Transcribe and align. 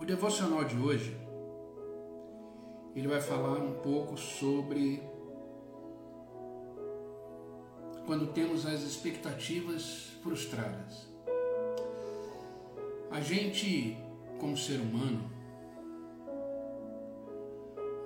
O 0.00 0.04
devocional 0.06 0.64
de 0.64 0.78
hoje 0.78 1.14
ele 2.96 3.06
vai 3.06 3.20
falar 3.20 3.58
um 3.58 3.82
pouco 3.82 4.16
sobre 4.16 5.02
quando 8.06 8.32
temos 8.32 8.64
as 8.64 8.80
expectativas 8.80 10.16
frustradas. 10.22 11.06
A 13.10 13.20
gente, 13.20 13.98
como 14.38 14.56
ser 14.56 14.80
humano, 14.80 15.30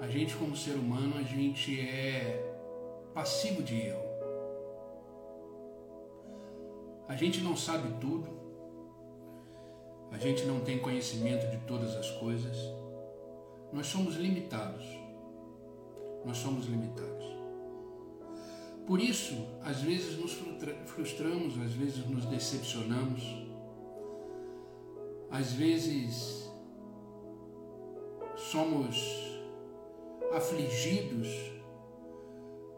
a 0.00 0.08
gente 0.08 0.34
como 0.34 0.56
ser 0.56 0.74
humano, 0.74 1.16
a 1.16 1.22
gente 1.22 1.78
é 1.78 2.44
passivo 3.14 3.62
de 3.62 3.80
erro. 3.82 4.02
A 7.06 7.14
gente 7.14 7.40
não 7.40 7.56
sabe 7.56 7.88
tudo, 8.00 8.43
a 10.14 10.18
gente 10.18 10.44
não 10.44 10.60
tem 10.60 10.78
conhecimento 10.78 11.50
de 11.50 11.58
todas 11.66 11.96
as 11.96 12.08
coisas, 12.12 12.56
nós 13.72 13.88
somos 13.88 14.14
limitados. 14.14 14.84
Nós 16.24 16.36
somos 16.36 16.66
limitados. 16.66 17.24
Por 18.86 19.00
isso, 19.00 19.34
às 19.60 19.80
vezes 19.80 20.16
nos 20.16 20.32
frustramos, 20.86 21.58
às 21.60 21.72
vezes 21.72 22.06
nos 22.06 22.26
decepcionamos, 22.26 23.24
às 25.30 25.52
vezes 25.52 26.48
somos 28.36 28.96
afligidos 30.32 31.28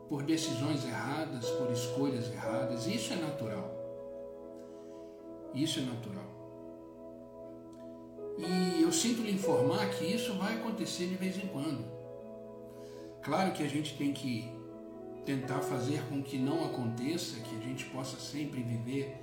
por 0.09 0.23
decisões 0.23 0.87
erradas, 0.87 1.51
por 1.51 1.71
escolhas 1.71 2.33
erradas. 2.33 2.87
Isso 2.87 3.13
é 3.13 3.17
natural. 3.17 3.71
Isso 5.55 5.81
é 5.81 5.83
natural. 5.83 6.36
E 8.39 8.83
eu 8.83 8.93
sinto 8.93 9.23
lhe 9.23 9.33
informar 9.33 9.89
que 9.91 10.05
isso 10.05 10.35
vai 10.35 10.55
acontecer 10.55 11.07
de 11.07 11.15
vez 11.15 11.37
em 11.37 11.47
quando. 11.47 11.85
Claro 13.23 13.53
que 13.53 13.63
a 13.63 13.69
gente 13.69 13.97
tem 13.97 14.13
que 14.13 14.49
tentar 15.25 15.61
fazer 15.61 16.03
com 16.09 16.23
que 16.23 16.39
não 16.39 16.65
aconteça, 16.65 17.41
que 17.41 17.57
a 17.57 17.61
gente 17.61 17.87
possa 17.87 18.19
sempre 18.19 18.63
viver 18.63 19.17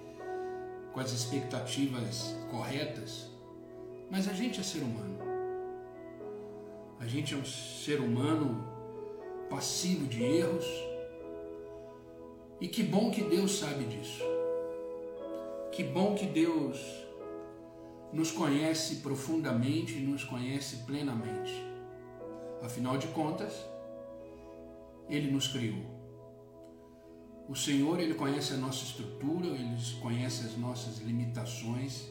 com 0.91 0.99
as 0.99 1.11
expectativas 1.11 2.35
corretas, 2.51 3.29
mas 4.11 4.27
a 4.27 4.33
gente 4.33 4.59
é 4.59 4.63
ser 4.63 4.79
humano. 4.79 5.17
A 6.99 7.05
gente 7.05 7.33
é 7.33 7.37
um 7.37 7.45
ser 7.45 7.99
humano 7.99 8.63
passivo 9.49 10.07
de 10.07 10.23
erros. 10.23 10.65
E 12.61 12.67
que 12.67 12.81
bom 12.83 13.11
que 13.11 13.23
Deus 13.23 13.59
sabe 13.59 13.83
disso. 13.85 14.23
Que 15.71 15.83
bom 15.83 16.15
que 16.15 16.25
Deus 16.25 17.02
nos 18.13 18.31
conhece 18.31 18.97
profundamente 18.97 19.95
e 19.95 20.01
nos 20.01 20.23
conhece 20.23 20.77
plenamente. 20.85 21.51
Afinal 22.61 22.97
de 22.97 23.07
contas, 23.07 23.53
Ele 25.09 25.31
nos 25.31 25.47
criou. 25.47 25.91
O 27.49 27.55
Senhor, 27.55 27.99
Ele 27.99 28.13
conhece 28.13 28.53
a 28.53 28.57
nossa 28.57 28.83
estrutura, 28.83 29.47
Ele 29.47 29.75
conhece 29.99 30.45
as 30.45 30.55
nossas 30.55 30.99
limitações. 30.99 32.07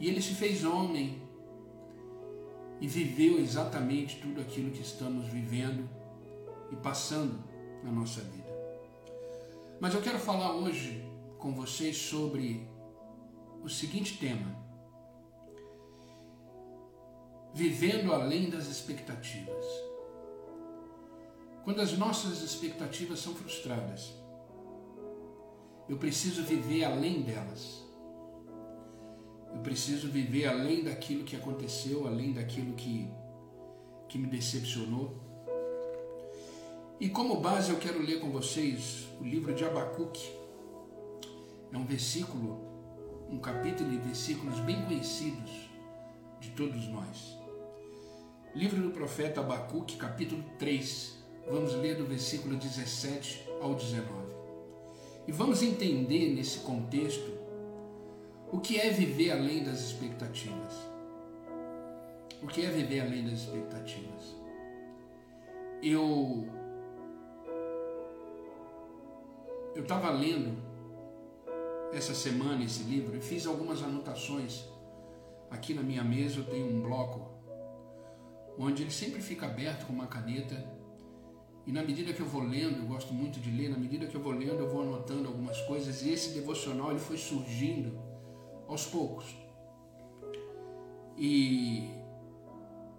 E 0.00 0.08
Ele 0.08 0.22
se 0.22 0.34
fez 0.34 0.64
homem 0.64 1.22
e 2.80 2.88
viveu 2.88 3.38
exatamente 3.38 4.20
tudo 4.20 4.40
aquilo 4.40 4.70
que 4.70 4.80
estamos 4.80 5.26
vivendo 5.26 5.88
e 6.72 6.76
passando 6.76 7.38
na 7.84 7.92
nossa 7.92 8.22
vida. 8.22 8.48
Mas 9.78 9.94
eu 9.94 10.00
quero 10.00 10.18
falar 10.18 10.52
hoje 10.52 11.04
com 11.38 11.54
vocês 11.54 11.96
sobre 11.96 12.66
o 13.62 13.68
seguinte 13.68 14.18
tema: 14.18 14.56
vivendo 17.52 18.12
além 18.12 18.50
das 18.50 18.66
expectativas. 18.66 19.66
Quando 21.64 21.80
as 21.80 21.96
nossas 21.96 22.42
expectativas 22.42 23.20
são 23.20 23.34
frustradas, 23.34 24.14
eu 25.88 25.98
preciso 25.98 26.42
viver 26.44 26.84
além 26.84 27.22
delas. 27.22 27.84
Eu 29.52 29.60
preciso 29.60 30.08
viver 30.08 30.46
além 30.46 30.84
daquilo 30.84 31.24
que 31.24 31.34
aconteceu, 31.34 32.06
além 32.06 32.32
daquilo 32.32 32.74
que, 32.74 33.10
que 34.08 34.16
me 34.16 34.28
decepcionou. 34.28 35.20
E 37.00 37.08
como 37.08 37.40
base 37.40 37.70
eu 37.70 37.78
quero 37.78 38.00
ler 38.00 38.20
com 38.20 38.30
vocês 38.30 39.08
o 39.20 39.24
livro 39.24 39.52
de 39.52 39.64
Abacuque. 39.64 40.30
É 41.72 41.76
um 41.76 41.84
versículo, 41.84 42.69
um 43.30 43.38
capítulo 43.38 43.92
e 43.92 43.98
versículos 43.98 44.58
bem 44.60 44.84
conhecidos 44.84 45.70
de 46.40 46.50
todos 46.50 46.88
nós. 46.88 47.38
Livro 48.54 48.82
do 48.82 48.90
profeta 48.90 49.40
Abacuque, 49.40 49.96
capítulo 49.96 50.42
3. 50.58 51.16
Vamos 51.48 51.74
ler 51.74 51.96
do 51.96 52.04
versículo 52.04 52.56
17 52.56 53.48
ao 53.60 53.74
19. 53.74 54.08
E 55.28 55.32
vamos 55.32 55.62
entender 55.62 56.34
nesse 56.34 56.58
contexto 56.58 57.30
o 58.50 58.58
que 58.58 58.80
é 58.80 58.90
viver 58.90 59.30
além 59.30 59.62
das 59.62 59.80
expectativas? 59.80 60.74
O 62.42 62.48
que 62.48 62.66
é 62.66 62.70
viver 62.70 63.00
além 63.00 63.22
das 63.22 63.40
expectativas? 63.40 64.34
Eu 65.80 66.48
eu 69.76 69.82
estava 69.82 70.10
lendo 70.10 70.69
essa 71.92 72.14
semana 72.14 72.64
esse 72.64 72.82
livro 72.82 73.16
e 73.16 73.20
fiz 73.20 73.46
algumas 73.46 73.82
anotações. 73.82 74.64
Aqui 75.50 75.74
na 75.74 75.82
minha 75.82 76.04
mesa 76.04 76.38
eu 76.38 76.44
tenho 76.44 76.66
um 76.66 76.80
bloco 76.80 77.28
onde 78.58 78.82
ele 78.82 78.90
sempre 78.90 79.20
fica 79.20 79.46
aberto 79.46 79.86
com 79.86 79.92
uma 79.92 80.06
caneta 80.06 80.64
e 81.66 81.72
na 81.72 81.82
medida 81.82 82.12
que 82.12 82.20
eu 82.20 82.26
vou 82.26 82.42
lendo, 82.42 82.78
eu 82.78 82.86
gosto 82.86 83.12
muito 83.12 83.38
de 83.38 83.50
ler, 83.50 83.68
na 83.68 83.78
medida 83.78 84.06
que 84.06 84.14
eu 84.14 84.20
vou 84.20 84.32
lendo 84.32 84.60
eu 84.60 84.68
vou 84.68 84.82
anotando 84.82 85.28
algumas 85.28 85.60
coisas 85.62 86.02
e 86.02 86.10
esse 86.10 86.30
devocional 86.30 86.90
ele 86.90 87.00
foi 87.00 87.16
surgindo 87.16 87.98
aos 88.66 88.86
poucos. 88.86 89.26
E 91.16 91.90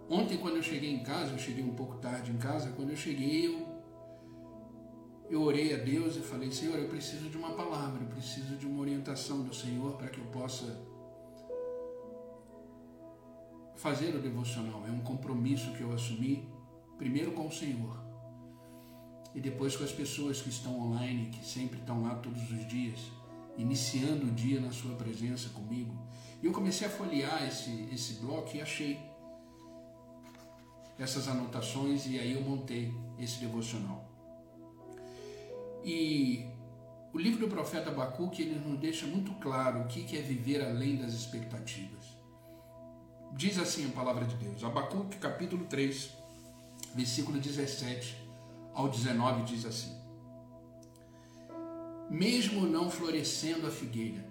ontem, 0.08 0.38
quando 0.38 0.56
eu 0.56 0.62
cheguei 0.62 0.92
em 0.92 1.02
casa, 1.02 1.32
eu 1.32 1.38
cheguei 1.38 1.64
um 1.64 1.74
pouco 1.74 1.96
tarde 1.96 2.30
em 2.30 2.36
casa, 2.36 2.70
quando 2.70 2.90
eu 2.90 2.96
cheguei, 2.96 3.46
eu, 3.46 3.66
eu 5.34 5.40
orei 5.40 5.74
a 5.74 5.78
Deus 5.78 6.16
e 6.16 6.20
falei: 6.20 6.52
Senhor, 6.52 6.78
eu 6.78 6.88
preciso 6.88 7.30
de 7.30 7.38
uma 7.38 7.52
palavra, 7.52 8.02
eu 8.02 8.08
preciso 8.08 8.54
de 8.56 8.66
uma 8.66 8.80
orientação 8.80 9.42
do 9.42 9.54
Senhor 9.54 9.96
para 9.96 10.08
que 10.08 10.18
eu 10.18 10.26
possa 10.26 10.78
fazer 13.76 14.14
o 14.14 14.20
devocional. 14.20 14.86
É 14.86 14.90
um 14.90 15.00
compromisso 15.00 15.72
que 15.72 15.80
eu 15.80 15.90
assumi, 15.90 16.46
primeiro 16.98 17.32
com 17.32 17.46
o 17.46 17.52
Senhor 17.52 17.98
e 19.34 19.40
depois 19.40 19.74
com 19.74 19.84
as 19.84 19.92
pessoas 19.92 20.42
que 20.42 20.50
estão 20.50 20.78
online, 20.78 21.30
que 21.30 21.42
sempre 21.42 21.80
estão 21.80 22.02
lá 22.02 22.14
todos 22.16 22.50
os 22.50 22.68
dias 22.68 23.00
iniciando 23.56 24.26
o 24.26 24.30
dia 24.30 24.60
na 24.60 24.70
sua 24.70 24.94
presença 24.96 25.48
comigo. 25.48 25.96
E 26.42 26.46
eu 26.46 26.52
comecei 26.52 26.86
a 26.86 26.90
folhear 26.90 27.46
esse, 27.48 27.88
esse 27.90 28.14
bloco 28.20 28.54
e 28.54 28.60
achei 28.60 29.00
essas 30.98 31.26
anotações 31.26 32.06
e 32.06 32.18
aí 32.18 32.34
eu 32.34 32.42
montei 32.42 32.94
esse 33.18 33.40
devocional. 33.40 34.11
E 35.84 36.46
o 37.12 37.18
livro 37.18 37.46
do 37.46 37.48
profeta 37.48 37.90
Abacuque 37.90 38.42
ele 38.42 38.58
nos 38.58 38.78
deixa 38.78 39.06
muito 39.06 39.32
claro 39.34 39.80
o 39.80 39.86
que 39.86 40.16
é 40.16 40.22
viver 40.22 40.64
além 40.64 40.96
das 40.96 41.12
expectativas. 41.12 42.04
Diz 43.34 43.58
assim 43.58 43.86
a 43.86 43.90
palavra 43.90 44.24
de 44.24 44.36
Deus, 44.36 44.62
Abacuque 44.62 45.16
capítulo 45.16 45.64
3, 45.66 46.10
versículo 46.94 47.38
17 47.38 48.16
ao 48.74 48.88
19 48.88 49.42
diz 49.42 49.64
assim: 49.64 50.02
mesmo 52.12 52.66
não 52.66 52.90
florescendo 52.90 53.66
a 53.66 53.70
figueira, 53.70 54.22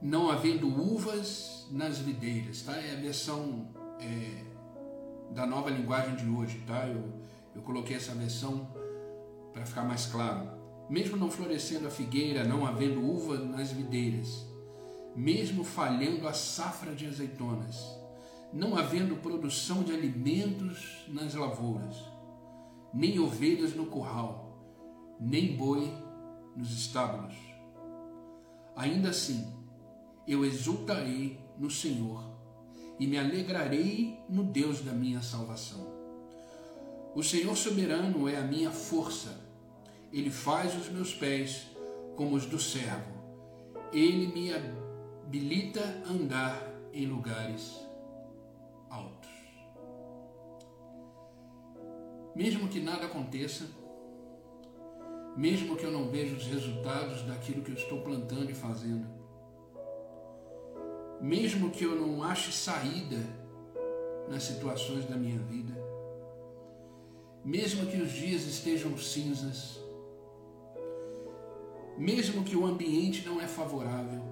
não 0.00 0.30
havendo 0.30 0.68
uvas 0.68 1.66
nas 1.70 1.98
videiras, 1.98 2.62
tá? 2.62 2.76
É 2.76 2.92
a 2.92 3.00
versão 3.00 3.68
é, 4.00 4.44
da 5.34 5.44
nova 5.44 5.68
linguagem 5.70 6.14
de 6.14 6.28
hoje, 6.28 6.62
tá? 6.66 6.86
Eu, 6.86 7.12
eu 7.56 7.62
coloquei 7.62 7.96
essa 7.96 8.14
versão 8.14 8.68
para 9.58 9.66
ficar 9.66 9.82
mais 9.82 10.06
claro. 10.06 10.48
Mesmo 10.88 11.16
não 11.16 11.30
florescendo 11.30 11.86
a 11.86 11.90
figueira, 11.90 12.44
não 12.44 12.64
havendo 12.64 13.04
uva 13.04 13.36
nas 13.38 13.72
videiras, 13.72 14.46
mesmo 15.14 15.64
falhando 15.64 16.26
a 16.26 16.32
safra 16.32 16.94
de 16.94 17.06
azeitonas, 17.06 17.84
não 18.52 18.76
havendo 18.76 19.16
produção 19.16 19.82
de 19.82 19.92
alimentos 19.92 21.04
nas 21.08 21.34
lavouras, 21.34 21.96
nem 22.94 23.18
ovelhas 23.18 23.74
no 23.74 23.86
curral, 23.86 24.56
nem 25.20 25.56
boi 25.56 25.92
nos 26.56 26.72
estábulos. 26.72 27.34
Ainda 28.74 29.10
assim, 29.10 29.52
eu 30.26 30.44
exultarei 30.44 31.38
no 31.58 31.68
Senhor 31.68 32.22
e 32.98 33.06
me 33.06 33.18
alegrarei 33.18 34.18
no 34.28 34.44
Deus 34.44 34.80
da 34.80 34.92
minha 34.92 35.20
salvação. 35.20 35.86
O 37.14 37.22
Senhor 37.22 37.56
soberano 37.56 38.28
é 38.28 38.36
a 38.36 38.42
minha 38.42 38.70
força. 38.70 39.47
Ele 40.12 40.30
faz 40.30 40.74
os 40.74 40.88
meus 40.88 41.12
pés 41.14 41.66
como 42.16 42.34
os 42.34 42.46
do 42.46 42.58
servo. 42.58 43.12
Ele 43.92 44.26
me 44.28 44.52
habilita 44.52 45.80
a 46.06 46.10
andar 46.10 46.68
em 46.92 47.06
lugares 47.06 47.78
altos. 48.90 49.30
Mesmo 52.34 52.68
que 52.68 52.80
nada 52.80 53.06
aconteça, 53.06 53.66
mesmo 55.36 55.76
que 55.76 55.84
eu 55.84 55.90
não 55.90 56.08
veja 56.08 56.34
os 56.34 56.46
resultados 56.46 57.22
daquilo 57.22 57.62
que 57.62 57.70
eu 57.70 57.76
estou 57.76 58.00
plantando 58.02 58.50
e 58.50 58.54
fazendo, 58.54 59.06
mesmo 61.20 61.70
que 61.70 61.84
eu 61.84 61.94
não 61.94 62.22
ache 62.22 62.52
saída 62.52 63.18
nas 64.28 64.42
situações 64.42 65.04
da 65.06 65.16
minha 65.16 65.38
vida, 65.38 65.74
mesmo 67.44 67.86
que 67.86 67.96
os 67.96 68.12
dias 68.12 68.42
estejam 68.42 68.96
cinzas, 68.98 69.80
mesmo 71.98 72.44
que 72.44 72.56
o 72.56 72.64
ambiente 72.64 73.26
não 73.26 73.40
é 73.40 73.48
favorável, 73.48 74.22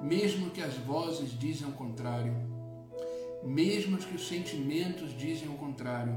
mesmo 0.00 0.50
que 0.50 0.62
as 0.62 0.74
vozes 0.74 1.38
dizem 1.38 1.68
o 1.68 1.72
contrário, 1.72 2.34
mesmo 3.44 3.98
que 3.98 4.14
os 4.14 4.26
sentimentos 4.26 5.16
dizem 5.16 5.48
o 5.48 5.58
contrário, 5.58 6.14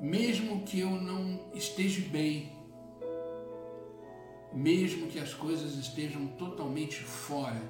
mesmo 0.00 0.62
que 0.62 0.80
eu 0.80 0.90
não 0.90 1.38
esteja 1.52 2.00
bem, 2.08 2.50
mesmo 4.54 5.08
que 5.08 5.18
as 5.18 5.34
coisas 5.34 5.74
estejam 5.74 6.26
totalmente 6.28 7.02
fora 7.02 7.60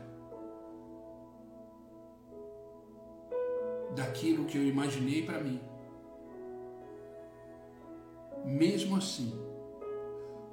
daquilo 3.96 4.44
que 4.44 4.56
eu 4.56 4.64
imaginei 4.64 5.24
para 5.24 5.40
mim, 5.40 5.60
mesmo 8.44 8.96
assim, 8.96 9.43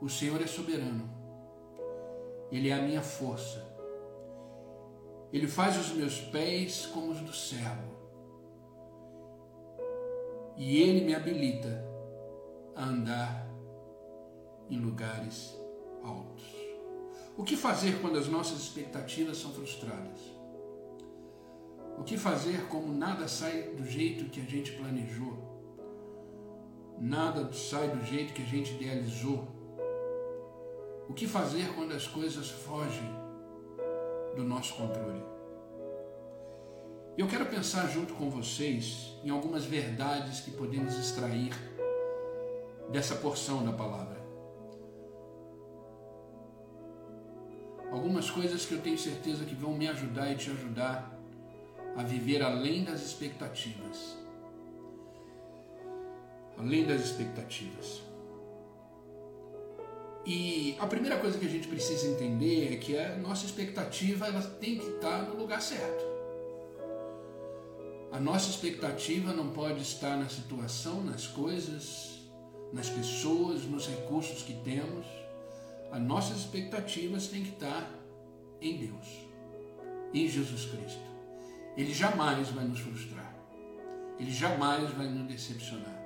o 0.01 0.09
Senhor 0.09 0.41
é 0.41 0.47
soberano, 0.47 1.07
Ele 2.51 2.69
é 2.69 2.73
a 2.73 2.81
minha 2.81 3.03
força, 3.03 3.63
Ele 5.31 5.47
faz 5.47 5.77
os 5.77 5.95
meus 5.95 6.19
pés 6.19 6.87
como 6.87 7.11
os 7.11 7.21
do 7.21 7.31
servo, 7.31 7.91
e 10.57 10.81
Ele 10.81 11.05
me 11.05 11.13
habilita 11.13 11.85
a 12.75 12.83
andar 12.83 13.47
em 14.71 14.79
lugares 14.79 15.55
altos. 16.03 16.43
O 17.37 17.43
que 17.43 17.55
fazer 17.55 18.01
quando 18.01 18.17
as 18.17 18.27
nossas 18.27 18.59
expectativas 18.59 19.37
são 19.37 19.51
frustradas? 19.51 20.19
O 21.97 22.03
que 22.03 22.17
fazer 22.17 22.67
como 22.67 22.91
nada 22.91 23.27
sai 23.27 23.73
do 23.73 23.85
jeito 23.85 24.31
que 24.31 24.41
a 24.41 24.43
gente 24.43 24.71
planejou? 24.71 25.37
Nada 26.99 27.53
sai 27.53 27.89
do 27.89 28.03
jeito 28.03 28.33
que 28.33 28.41
a 28.41 28.45
gente 28.45 28.73
idealizou? 28.73 29.60
O 31.11 31.13
que 31.13 31.27
fazer 31.27 31.67
quando 31.75 31.91
as 31.91 32.07
coisas 32.07 32.49
fogem 32.49 33.13
do 34.33 34.45
nosso 34.45 34.75
controle? 34.75 35.21
Eu 37.17 37.27
quero 37.27 37.47
pensar 37.47 37.85
junto 37.87 38.13
com 38.13 38.29
vocês 38.29 39.19
em 39.21 39.29
algumas 39.29 39.65
verdades 39.65 40.39
que 40.39 40.51
podemos 40.51 40.97
extrair 40.97 41.51
dessa 42.89 43.15
porção 43.15 43.61
da 43.65 43.73
palavra. 43.73 44.21
Algumas 47.91 48.31
coisas 48.31 48.65
que 48.65 48.75
eu 48.75 48.81
tenho 48.81 48.97
certeza 48.97 49.43
que 49.43 49.53
vão 49.53 49.73
me 49.73 49.89
ajudar 49.89 50.31
e 50.31 50.37
te 50.37 50.49
ajudar 50.49 51.13
a 51.97 52.03
viver 52.03 52.41
além 52.41 52.85
das 52.85 53.01
expectativas. 53.01 54.17
Além 56.57 56.87
das 56.87 57.01
expectativas. 57.01 58.10
E 60.25 60.75
a 60.79 60.85
primeira 60.85 61.17
coisa 61.17 61.39
que 61.39 61.45
a 61.45 61.49
gente 61.49 61.67
precisa 61.67 62.07
entender 62.07 62.73
é 62.73 62.77
que 62.77 62.97
a 62.97 63.15
nossa 63.17 63.45
expectativa 63.45 64.27
ela 64.27 64.41
tem 64.41 64.77
que 64.77 64.85
estar 64.85 65.23
no 65.23 65.35
lugar 65.35 65.61
certo. 65.61 66.03
A 68.11 68.19
nossa 68.19 68.49
expectativa 68.49 69.33
não 69.33 69.49
pode 69.49 69.81
estar 69.81 70.17
na 70.17 70.29
situação, 70.29 71.03
nas 71.03 71.25
coisas, 71.25 72.19
nas 72.71 72.89
pessoas, 72.89 73.63
nos 73.63 73.87
recursos 73.87 74.43
que 74.43 74.53
temos. 74.53 75.05
As 75.91 76.01
nossas 76.01 76.39
expectativas 76.39 77.27
têm 77.27 77.43
que 77.43 77.51
estar 77.51 77.89
em 78.61 78.77
Deus, 78.77 79.07
em 80.13 80.27
Jesus 80.27 80.65
Cristo. 80.65 81.01
Ele 81.75 81.93
jamais 81.93 82.49
vai 82.49 82.65
nos 82.65 82.79
frustrar. 82.79 83.33
Ele 84.19 84.31
jamais 84.31 84.91
vai 84.91 85.07
nos 85.07 85.27
decepcionar. 85.27 85.99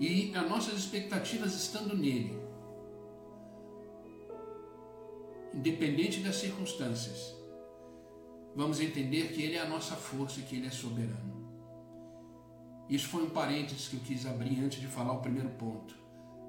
E 0.00 0.32
as 0.34 0.48
nossas 0.48 0.74
expectativas 0.74 1.54
estando 1.54 1.96
nele, 1.96 2.40
independente 5.54 6.20
das 6.20 6.36
circunstâncias, 6.36 7.34
vamos 8.54 8.80
entender 8.80 9.32
que 9.32 9.42
Ele 9.42 9.56
é 9.56 9.60
a 9.60 9.68
nossa 9.68 9.94
força 9.94 10.40
e 10.40 10.42
que 10.42 10.56
Ele 10.56 10.66
é 10.66 10.70
soberano. 10.70 11.32
Isso 12.88 13.08
foi 13.08 13.22
um 13.22 13.30
parênteses 13.30 13.88
que 13.88 13.96
eu 13.96 14.00
quis 14.00 14.26
abrir 14.26 14.62
antes 14.62 14.80
de 14.80 14.86
falar 14.86 15.12
o 15.12 15.20
primeiro 15.20 15.48
ponto. 15.50 15.96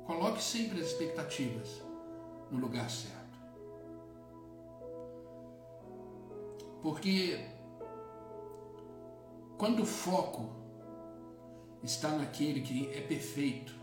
Coloque 0.05 0.44
sempre 0.44 0.81
as 0.81 0.88
expectativas 0.88 1.81
no 2.51 2.59
lugar 2.59 2.89
certo. 2.89 3.39
Porque 6.81 7.39
quando 9.57 9.83
o 9.83 9.85
foco 9.85 10.50
está 11.81 12.09
naquele 12.09 12.59
que 12.59 12.89
é 12.89 13.00
perfeito, 13.00 13.73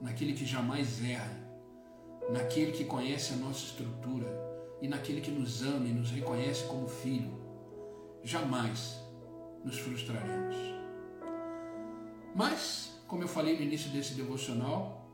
naquele 0.00 0.32
que 0.32 0.46
jamais 0.46 1.04
erra, 1.04 1.43
naquele 2.30 2.72
que 2.72 2.84
conhece 2.84 3.34
a 3.34 3.36
nossa 3.36 3.64
estrutura 3.64 4.26
e 4.80 4.88
naquele 4.88 5.20
que 5.20 5.30
nos 5.30 5.62
ama 5.62 5.86
e 5.86 5.92
nos 5.92 6.10
reconhece 6.10 6.64
como 6.64 6.88
filho, 6.88 7.32
jamais 8.22 9.00
nos 9.64 9.78
frustraremos. 9.78 10.56
Mas, 12.34 13.00
como 13.06 13.22
eu 13.22 13.28
falei 13.28 13.56
no 13.56 13.62
início 13.62 13.90
desse 13.90 14.14
devocional, 14.14 15.08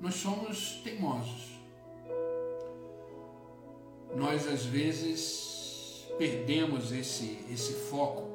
nós 0.00 0.14
somos 0.14 0.80
teimosos. 0.82 1.60
Nós 4.14 4.46
às 4.46 4.64
vezes 4.64 6.06
perdemos 6.18 6.92
esse, 6.92 7.44
esse 7.50 7.72
foco 7.72 8.30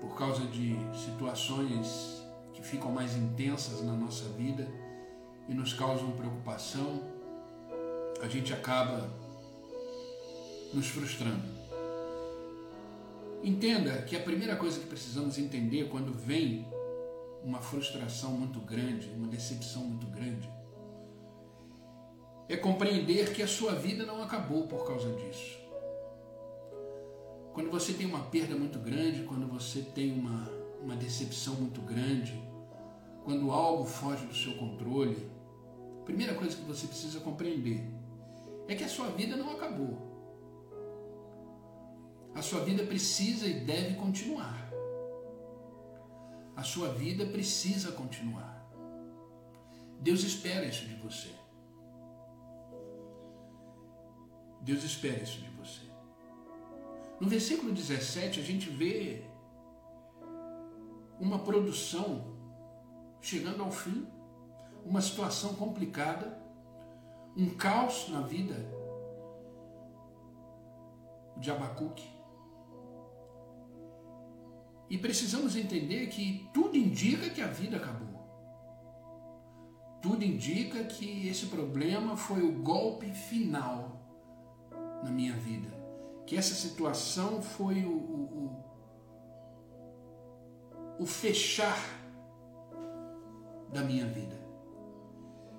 por 0.00 0.16
causa 0.16 0.44
de 0.46 0.76
situações 0.94 2.22
que 2.52 2.62
ficam 2.62 2.92
mais 2.92 3.16
intensas 3.16 3.82
na 3.82 3.94
nossa 3.94 4.24
vida 4.30 4.68
e 5.48 5.54
nos 5.54 5.72
causam 5.72 6.12
preocupação, 6.12 7.02
a 8.20 8.28
gente 8.28 8.52
acaba 8.52 9.10
nos 10.72 10.88
frustrando. 10.88 11.42
Entenda 13.42 14.02
que 14.02 14.16
a 14.16 14.20
primeira 14.20 14.56
coisa 14.56 14.80
que 14.80 14.86
precisamos 14.86 15.38
entender 15.38 15.88
quando 15.90 16.12
vem 16.12 16.66
uma 17.42 17.60
frustração 17.60 18.32
muito 18.32 18.58
grande, 18.60 19.10
uma 19.10 19.28
decepção 19.28 19.82
muito 19.82 20.06
grande, 20.06 20.50
é 22.48 22.56
compreender 22.56 23.32
que 23.32 23.42
a 23.42 23.48
sua 23.48 23.74
vida 23.74 24.04
não 24.06 24.22
acabou 24.22 24.66
por 24.66 24.86
causa 24.86 25.12
disso. 25.12 25.58
Quando 27.52 27.70
você 27.70 27.92
tem 27.92 28.06
uma 28.06 28.20
perda 28.20 28.56
muito 28.56 28.78
grande, 28.78 29.22
quando 29.22 29.46
você 29.46 29.80
tem 29.80 30.12
uma, 30.12 30.50
uma 30.82 30.96
decepção 30.96 31.54
muito 31.54 31.80
grande, 31.82 32.34
quando 33.24 33.50
algo 33.50 33.84
foge 33.84 34.26
do 34.26 34.34
seu 34.34 34.54
controle, 34.54 35.30
a 36.02 36.04
primeira 36.04 36.34
coisa 36.34 36.54
que 36.54 36.62
você 36.62 36.86
precisa 36.86 37.20
compreender 37.20 37.82
é 38.68 38.74
que 38.74 38.84
a 38.84 38.88
sua 38.88 39.08
vida 39.08 39.34
não 39.34 39.50
acabou. 39.52 39.98
A 42.34 42.42
sua 42.42 42.60
vida 42.60 42.84
precisa 42.84 43.46
e 43.46 43.60
deve 43.60 43.94
continuar. 43.94 44.70
A 46.54 46.62
sua 46.62 46.88
vida 46.88 47.24
precisa 47.26 47.92
continuar. 47.92 48.54
Deus 50.00 50.22
espera 50.22 50.66
isso 50.66 50.84
de 50.86 50.94
você. 50.96 51.30
Deus 54.60 54.84
espera 54.84 55.22
isso 55.22 55.40
de 55.40 55.48
você. 55.50 55.80
No 57.20 57.28
versículo 57.28 57.72
17, 57.72 58.40
a 58.40 58.42
gente 58.42 58.68
vê 58.68 59.24
uma 61.18 61.38
produção 61.38 62.33
chegando 63.24 63.62
ao 63.62 63.70
fim, 63.70 64.06
uma 64.84 65.00
situação 65.00 65.54
complicada, 65.54 66.38
um 67.36 67.48
caos 67.56 68.08
na 68.08 68.20
vida 68.20 68.54
de 71.36 71.50
Abacuque. 71.50 72.08
E 74.88 74.98
precisamos 74.98 75.56
entender 75.56 76.06
que 76.08 76.48
tudo 76.52 76.76
indica 76.76 77.30
que 77.30 77.40
a 77.40 77.48
vida 77.48 77.78
acabou. 77.78 78.14
Tudo 80.02 80.22
indica 80.22 80.84
que 80.84 81.26
esse 81.28 81.46
problema 81.46 82.16
foi 82.16 82.42
o 82.42 82.62
golpe 82.62 83.12
final 83.12 84.00
na 85.02 85.10
minha 85.10 85.32
vida 85.32 85.84
que 86.26 86.36
essa 86.36 86.54
situação 86.54 87.42
foi 87.42 87.84
o, 87.84 87.90
o, 87.90 88.64
o, 90.98 91.02
o 91.02 91.06
fechar 91.06 91.78
da 93.74 93.82
minha 93.82 94.06
vida. 94.06 94.42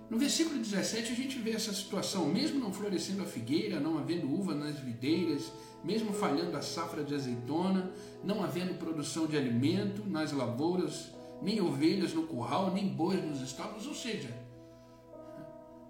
No 0.09 0.17
versículo 0.17 0.57
17 0.57 1.11
a 1.11 1.15
gente 1.15 1.37
vê 1.37 1.51
essa 1.51 1.73
situação, 1.73 2.27
mesmo 2.27 2.59
não 2.59 2.71
florescendo 2.71 3.21
a 3.21 3.25
figueira, 3.25 3.79
não 3.79 3.97
havendo 3.97 4.31
uva 4.33 4.55
nas 4.55 4.79
videiras, 4.79 5.51
mesmo 5.83 6.13
falhando 6.13 6.55
a 6.55 6.61
safra 6.61 7.03
de 7.03 7.13
azeitona, 7.13 7.91
não 8.23 8.41
havendo 8.41 8.79
produção 8.79 9.27
de 9.27 9.35
alimento 9.35 10.07
nas 10.07 10.31
lavouras, 10.31 11.11
nem 11.41 11.59
ovelhas 11.59 12.13
no 12.13 12.23
curral, 12.23 12.73
nem 12.73 12.87
bois 12.87 13.23
nos 13.23 13.41
estábulos, 13.41 13.85
ou 13.85 13.93
seja, 13.93 14.29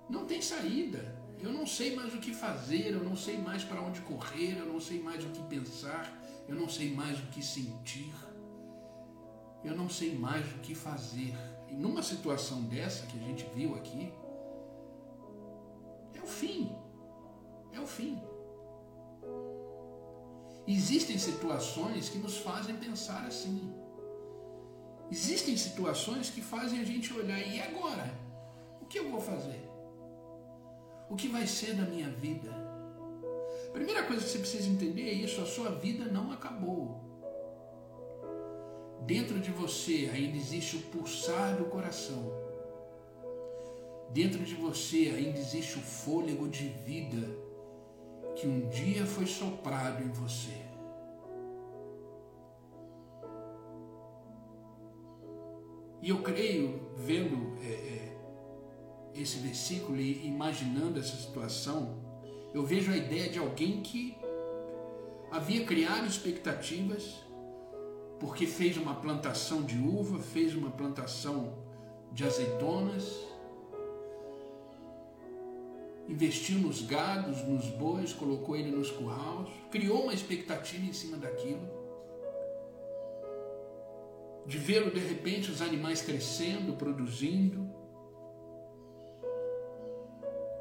não 0.10 0.26
tem 0.26 0.42
saída. 0.42 1.24
Eu 1.40 1.52
não 1.52 1.68
sei 1.68 1.96
mais 1.96 2.14
o 2.14 2.18
que 2.18 2.34
fazer, 2.34 2.94
eu 2.94 3.04
não 3.04 3.16
sei 3.16 3.38
mais 3.38 3.64
para 3.64 3.82
onde 3.82 4.02
correr, 4.02 4.58
eu 4.58 4.66
não 4.66 4.80
sei 4.80 5.00
mais 5.00 5.24
o 5.24 5.28
que 5.28 5.44
pensar, 5.44 6.12
eu 6.48 6.56
não 6.56 6.68
sei 6.68 6.92
mais 6.92 7.20
o 7.20 7.28
que 7.28 7.44
sentir, 7.44 8.14
eu 9.64 9.76
não 9.76 9.90
sei 9.90 10.18
mais 10.18 10.46
o 10.56 10.60
que 10.60 10.74
fazer. 10.74 11.36
E 11.70 11.76
numa 11.76 12.04
situação 12.04 12.62
dessa 12.64 13.06
que 13.08 13.18
a 13.18 13.22
gente 13.22 13.46
viu 13.56 13.76
aqui, 13.76 14.14
é 16.14 16.22
o 16.22 16.28
fim. 16.28 16.76
É 17.74 17.80
o 17.80 17.88
fim. 17.88 18.22
Existem 20.68 21.18
situações 21.18 22.10
que 22.10 22.18
nos 22.18 22.38
fazem 22.38 22.76
pensar 22.78 23.26
assim. 23.26 23.72
Existem 25.12 25.56
situações 25.56 26.30
que 26.30 26.42
fazem 26.42 26.80
a 26.80 26.84
gente 26.84 27.14
olhar, 27.14 27.40
e 27.40 27.62
agora? 27.62 28.12
O 28.82 28.86
que 28.86 28.98
eu 28.98 29.10
vou 29.12 29.22
fazer? 29.22 29.70
O 31.10 31.16
que 31.16 31.28
vai 31.28 31.46
ser 31.46 31.76
da 31.76 31.84
minha 31.84 32.10
vida? 32.10 32.50
Primeira 33.72 34.04
coisa 34.04 34.24
que 34.24 34.30
você 34.30 34.40
precisa 34.40 34.68
entender 34.68 35.04
é 35.04 35.14
isso: 35.14 35.42
a 35.42 35.46
sua 35.46 35.70
vida 35.70 36.06
não 36.06 36.32
acabou. 36.32 37.05
Dentro 39.06 39.40
de 39.40 39.52
você 39.52 40.10
ainda 40.12 40.36
existe 40.36 40.78
o 40.78 40.82
pulsar 40.82 41.56
do 41.58 41.66
coração. 41.66 42.34
Dentro 44.10 44.44
de 44.44 44.56
você 44.56 45.14
ainda 45.16 45.38
existe 45.38 45.78
o 45.78 45.82
fôlego 45.82 46.48
de 46.48 46.68
vida 46.70 47.28
que 48.36 48.48
um 48.48 48.68
dia 48.68 49.06
foi 49.06 49.28
soprado 49.28 50.04
em 50.04 50.10
você. 50.10 50.66
E 56.02 56.10
eu 56.10 56.22
creio, 56.22 56.80
vendo 56.96 57.58
é, 57.64 57.68
é, 57.68 58.18
esse 59.16 59.38
versículo 59.38 60.00
e 60.00 60.26
imaginando 60.26 61.00
essa 61.00 61.16
situação, 61.16 61.96
eu 62.54 62.64
vejo 62.64 62.92
a 62.92 62.98
ideia 62.98 63.30
de 63.30 63.38
alguém 63.38 63.82
que 63.82 64.18
havia 65.32 65.64
criado 65.66 66.08
expectativas 66.08 67.25
porque 68.20 68.46
fez 68.46 68.78
uma 68.78 68.96
plantação 68.96 69.64
de 69.64 69.78
uva, 69.78 70.20
fez 70.20 70.56
uma 70.56 70.72
plantação 70.72 71.54
de 72.12 72.24
azeitonas, 72.24 73.26
investiu 76.08 76.60
nos 76.60 76.82
gados, 76.82 77.44
nos 77.44 77.66
bois, 77.66 78.14
colocou 78.14 78.56
ele 78.56 78.72
nos 78.72 78.90
currais, 78.90 79.50
criou 79.70 80.04
uma 80.04 80.14
expectativa 80.14 80.86
em 80.86 80.94
cima 80.94 81.18
daquilo, 81.18 81.68
de 84.46 84.58
vê-lo 84.58 84.92
de 84.92 85.00
repente 85.00 85.52
os 85.52 85.62
animais 85.62 86.02
crescendo, 86.02 86.74
produzindo. 86.74 87.68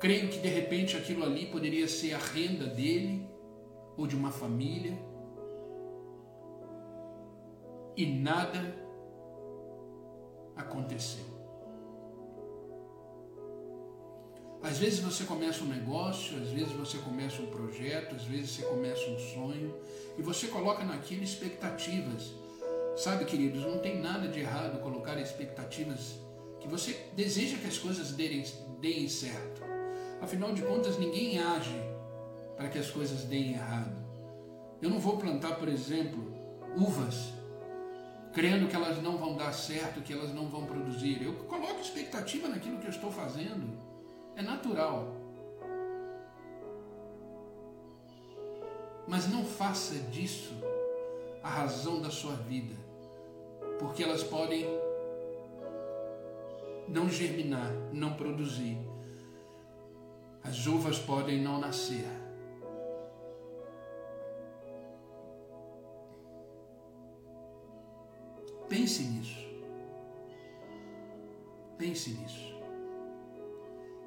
Creio 0.01 0.29
que 0.29 0.39
de 0.39 0.49
repente 0.49 0.97
aquilo 0.97 1.23
ali 1.23 1.47
poderia 1.47 1.87
ser 1.87 2.15
a 2.15 2.19
renda 2.19 2.67
dele 2.67 3.29
ou 3.97 4.07
de 4.07 4.17
uma 4.17 4.31
família 4.31 4.99
e 7.97 8.07
nada 8.07 8.75
aconteceu. 10.57 11.25
Às 14.63 14.79
vezes 14.79 15.01
você 15.01 15.25
começa 15.25 15.63
um 15.63 15.69
negócio, 15.69 16.41
às 16.41 16.49
vezes 16.49 16.73
você 16.73 16.97
começa 16.99 17.43
um 17.43 17.47
projeto, 17.47 18.15
às 18.15 18.25
vezes 18.25 18.51
você 18.51 18.63
começa 18.63 19.11
um 19.11 19.19
sonho 19.19 19.75
e 20.17 20.23
você 20.23 20.47
coloca 20.47 20.83
naquilo 20.83 21.23
expectativas. 21.23 22.33
Sabe, 22.97 23.27
queridos, 23.27 23.63
não 23.63 23.79
tem 23.79 24.01
nada 24.01 24.27
de 24.27 24.41
errado 24.41 24.81
colocar 24.81 25.21
expectativas 25.21 26.19
que 26.61 26.69
você 26.69 26.99
deseja 27.15 27.59
que 27.59 27.67
as 27.67 27.77
coisas 27.77 28.13
deem, 28.13 28.43
deem 28.81 29.07
certo. 29.07 29.63
Afinal 30.23 30.55
de 30.55 30.63
contas, 30.63 30.99
ninguém 30.99 31.39
age 31.39 31.79
para 32.57 32.69
que 32.71 32.79
as 32.79 32.91
coisas 32.91 33.25
deem 33.25 33.53
errado. 33.53 33.95
Eu 34.81 34.89
não 34.89 34.99
vou 34.99 35.19
plantar, 35.19 35.57
por 35.57 35.69
exemplo, 35.69 36.33
uvas 36.75 37.35
crendo 38.35 38.67
que 38.67 38.75
elas 38.75 39.01
não 39.01 39.17
vão 39.17 39.37
dar 39.37 39.53
certo, 39.53 40.03
que 40.03 40.13
elas 40.13 40.35
não 40.35 40.49
vão 40.49 40.67
produzir. 40.67 41.23
Eu 41.23 41.35
coloco 41.45 41.81
expectativa 41.81 42.49
naquilo 42.49 42.79
que 42.79 42.87
eu 42.87 42.91
estou 42.91 43.11
fazendo. 43.11 43.79
É 44.35 44.43
natural. 44.43 45.15
Mas 49.07 49.29
não 49.31 49.45
faça 49.45 49.95
disso 50.11 50.53
a 51.43 51.49
razão 51.49 52.01
da 52.01 52.11
sua 52.11 52.35
vida, 52.35 52.75
porque 53.79 54.03
elas 54.03 54.25
podem 54.25 54.67
não 56.89 57.09
germinar, 57.09 57.71
não 57.93 58.15
produzir. 58.15 58.79
As 60.43 60.67
uvas 60.67 60.99
podem 60.99 61.41
não 61.41 61.61
nascer. 61.61 62.24
Pense 68.75 69.05
nisso. 69.05 69.39
Pense 71.79 72.11
nisso. 72.11 72.53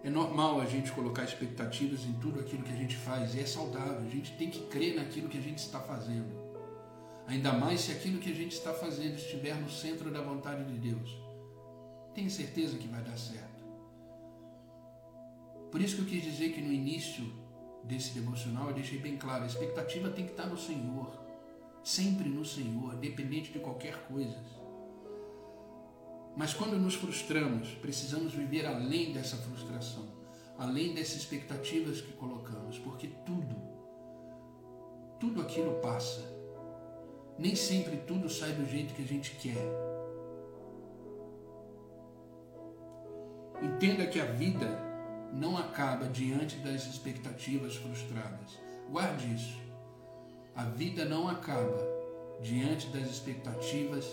É 0.04 0.10
normal 0.10 0.60
a 0.60 0.66
gente 0.66 0.92
colocar 0.92 1.24
expectativas 1.24 2.04
em 2.04 2.12
tudo 2.16 2.42
aquilo 2.42 2.64
que 2.64 2.74
a 2.74 2.76
gente 2.76 2.98
faz 2.98 3.34
e 3.34 3.40
é 3.40 3.46
saudável. 3.46 4.06
A 4.06 4.10
gente 4.10 4.36
tem 4.36 4.50
que 4.50 4.68
crer 4.68 4.96
naquilo 4.96 5.30
que 5.30 5.38
a 5.38 5.42
gente 5.42 5.60
está 5.60 5.80
fazendo. 5.80 6.28
Ainda 7.28 7.54
mais 7.54 7.80
se 7.80 7.94
aquilo 7.94 8.20
que 8.20 8.30
a 8.30 8.36
gente 8.36 8.52
está 8.52 8.74
fazendo 8.74 9.16
estiver 9.16 9.56
no 9.56 9.70
centro 9.70 10.12
da 10.12 10.22
vontade 10.22 10.66
de 10.66 10.78
Deus. 10.78 11.18
Tenha 12.14 12.30
certeza 12.30 12.78
que 12.78 12.90
vai 12.90 13.02
dar 13.02 13.18
certo. 13.18 13.64
Por 15.72 15.82
isso 15.82 15.96
que 15.96 16.02
eu 16.02 16.08
quis 16.08 16.24
dizer 16.24 16.52
que 16.52 16.62
no 16.62 16.74
início 16.74 17.24
desse 17.86 18.12
devocional 18.12 18.68
eu 18.68 18.74
deixei 18.74 19.00
bem 19.00 19.16
claro: 19.16 19.46
a 19.46 19.48
expectativa 19.48 20.10
tem 20.10 20.26
que 20.26 20.32
estar 20.32 20.48
no 20.48 20.58
Senhor 20.58 21.27
sempre 21.88 22.28
no 22.28 22.44
Senhor, 22.44 22.98
dependente 22.98 23.54
de 23.54 23.60
qualquer 23.60 23.96
coisa. 24.10 24.38
Mas 26.36 26.54
quando 26.54 26.78
nos 26.78 26.96
frustramos, 26.96 27.70
precisamos 27.76 28.34
viver 28.34 28.66
além 28.66 29.14
dessa 29.14 29.38
frustração, 29.38 30.06
além 30.58 30.94
dessas 30.94 31.16
expectativas 31.16 32.02
que 32.02 32.12
colocamos, 32.12 32.78
porque 32.80 33.08
tudo, 33.26 33.56
tudo 35.18 35.42
aquilo 35.42 35.76
passa. 35.76 36.22
Nem 37.40 37.56
sempre 37.56 37.96
tudo 38.06 38.30
sai 38.30 38.52
do 38.52 38.70
jeito 38.70 38.94
que 38.94 39.04
a 39.04 39.08
gente 39.08 39.32
quer. 39.38 39.72
Entenda 43.62 44.06
que 44.08 44.20
a 44.20 44.26
vida 44.26 44.68
não 45.32 45.58
acaba 45.58 46.10
diante 46.10 46.58
das 46.58 46.86
expectativas 46.86 47.78
frustradas. 47.78 48.60
Guarde 48.90 49.34
isso. 49.34 49.67
A 50.58 50.64
vida 50.64 51.06
não 51.06 51.30
acaba 51.30 51.78
diante 52.42 52.88
das 52.88 53.08
expectativas 53.08 54.12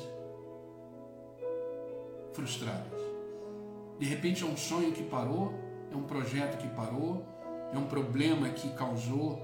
frustradas. 2.34 3.00
De 3.98 4.04
repente 4.04 4.44
é 4.44 4.46
um 4.46 4.54
sonho 4.54 4.92
que 4.92 5.02
parou, 5.04 5.54
é 5.90 5.96
um 5.96 6.02
projeto 6.02 6.58
que 6.58 6.68
parou, 6.76 7.24
é 7.72 7.78
um 7.78 7.86
problema 7.86 8.50
que 8.50 8.68
causou 8.74 9.42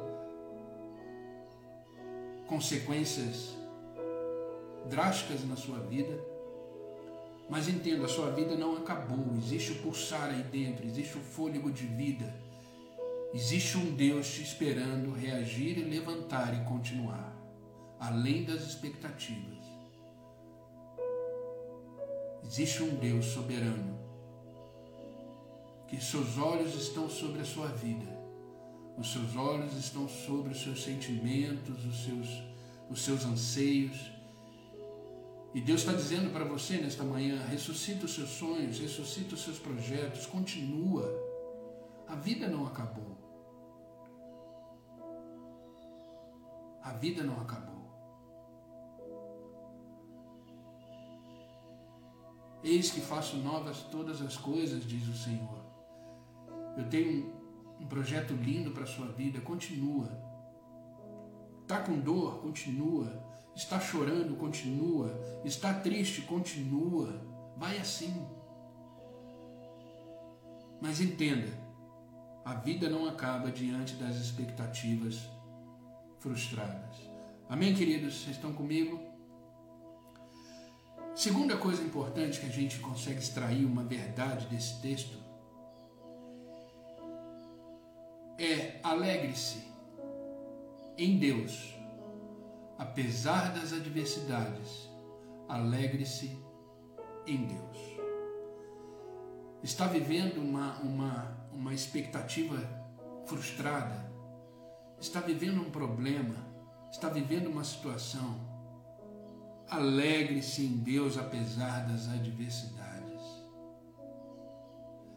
consequências 2.47 3.57
drásticas 4.91 5.43
na 5.49 5.57
sua 5.57 5.79
vida. 5.79 6.23
Mas 7.49 7.67
entenda, 7.67 8.05
a 8.05 8.09
sua 8.09 8.31
vida 8.31 8.55
não 8.55 8.77
acabou, 8.77 9.35
existe 9.39 9.73
o 9.73 9.77
pulsar 9.77 10.29
aí 10.29 10.43
dentro, 10.43 10.85
existe 10.85 11.17
o 11.17 11.21
fôlego 11.23 11.73
de 11.73 11.87
vida 11.87 12.50
Existe 13.33 13.79
um 13.79 13.95
Deus 13.95 14.29
te 14.29 14.43
esperando 14.43 15.13
reagir 15.13 15.79
e 15.79 15.85
levantar 15.85 16.53
e 16.53 16.65
continuar, 16.65 17.33
além 18.01 18.43
das 18.43 18.63
expectativas. 18.63 19.65
Existe 22.43 22.83
um 22.83 22.97
Deus 22.97 23.27
soberano, 23.27 23.97
que 25.87 26.01
seus 26.03 26.39
olhos 26.39 26.75
estão 26.75 27.09
sobre 27.09 27.43
a 27.43 27.45
sua 27.45 27.69
vida, 27.69 28.19
os 28.99 29.13
seus 29.13 29.37
olhos 29.37 29.77
estão 29.77 30.09
sobre 30.09 30.53
os 30.53 30.61
seus 30.61 30.83
sentimentos, 30.83 31.85
os 31.85 32.05
seus, 32.05 32.43
os 32.91 33.05
seus 33.05 33.25
anseios. 33.25 34.11
E 35.55 35.61
Deus 35.61 35.83
está 35.83 35.93
dizendo 35.93 36.33
para 36.33 36.45
você 36.45 36.79
nesta 36.79 37.05
manhã: 37.05 37.41
ressuscita 37.47 38.07
os 38.07 38.15
seus 38.15 38.31
sonhos, 38.31 38.81
ressuscita 38.81 39.37
os 39.37 39.45
seus 39.45 39.61
projetos, 39.61 40.27
continua. 40.27 41.09
A 42.09 42.17
vida 42.17 42.49
não 42.49 42.67
acabou. 42.67 43.20
A 46.83 46.93
vida 46.93 47.23
não 47.23 47.41
acabou. 47.41 47.81
Eis 52.63 52.91
que 52.91 53.01
faço 53.01 53.37
novas 53.37 53.83
todas 53.85 54.21
as 54.21 54.37
coisas, 54.37 54.87
diz 54.87 55.09
o 55.09 55.17
Senhor. 55.17 55.61
Eu 56.77 56.89
tenho 56.89 57.33
um, 57.81 57.87
projeto 57.87 58.35
lindo 58.35 58.71
para 58.71 58.85
a 58.85 58.87
sua 58.87 59.07
vida. 59.07 59.41
Continua. 59.41 60.11
Está 61.63 61.81
com 61.81 61.99
dor? 61.99 62.41
Continua. 62.43 63.25
Está 63.57 63.81
chorando? 63.81 64.37
Continua. 64.37 65.11
Está 65.45 65.73
triste? 65.75 66.23
Continua. 66.23 67.09
Vai 67.57 67.79
assim. 67.79 68.27
Mas 70.81 71.01
entenda, 71.01 71.53
a 72.45 72.55
vida 72.55 72.89
não 72.89 73.07
acaba 73.07 73.51
diante 73.51 73.95
das 73.97 74.17
expectativas 74.17 75.29
frustradas. 76.21 76.97
Amém, 77.49 77.75
queridos? 77.75 78.23
Vocês 78.23 78.37
estão 78.37 78.53
comigo? 78.53 79.01
Segunda 81.15 81.57
coisa 81.57 81.83
importante 81.83 82.39
que 82.39 82.47
a 82.47 82.51
gente 82.51 82.79
consegue 82.79 83.19
extrair 83.19 83.65
uma 83.65 83.83
verdade 83.83 84.47
desse 84.47 84.81
texto 84.81 85.19
é 88.39 88.79
alegre-se 88.83 89.65
em 90.97 91.19
Deus, 91.19 91.75
apesar 92.79 93.53
das 93.53 93.73
adversidades, 93.73 94.89
alegre-se 95.49 96.39
em 97.27 97.47
Deus. 97.47 97.79
Está 99.63 99.87
vivendo 99.87 100.39
uma, 100.39 100.79
uma, 100.81 101.49
uma 101.53 101.75
expectativa 101.75 102.57
frustrada, 103.27 104.10
está 105.01 105.21
vivendo 105.21 105.61
um 105.61 105.71
problema, 105.71 106.37
está 106.91 107.09
vivendo 107.09 107.49
uma 107.49 107.65
situação, 107.65 108.51
Alegre-se 109.71 110.67
em 110.67 110.79
Deus 110.79 111.17
apesar 111.17 111.87
das 111.87 112.09
adversidades. 112.09 113.23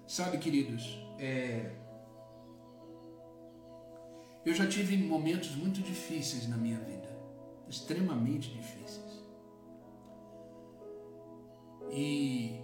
Sabe, 0.06 0.38
queridos, 0.38 1.04
é... 1.18 1.72
eu 4.46 4.54
já 4.54 4.68
tive 4.68 4.96
momentos 4.96 5.56
muito 5.56 5.82
difíceis 5.82 6.48
na 6.48 6.56
minha 6.56 6.78
vida, 6.78 7.10
extremamente 7.68 8.54
difíceis. 8.54 9.24
E 11.90 12.62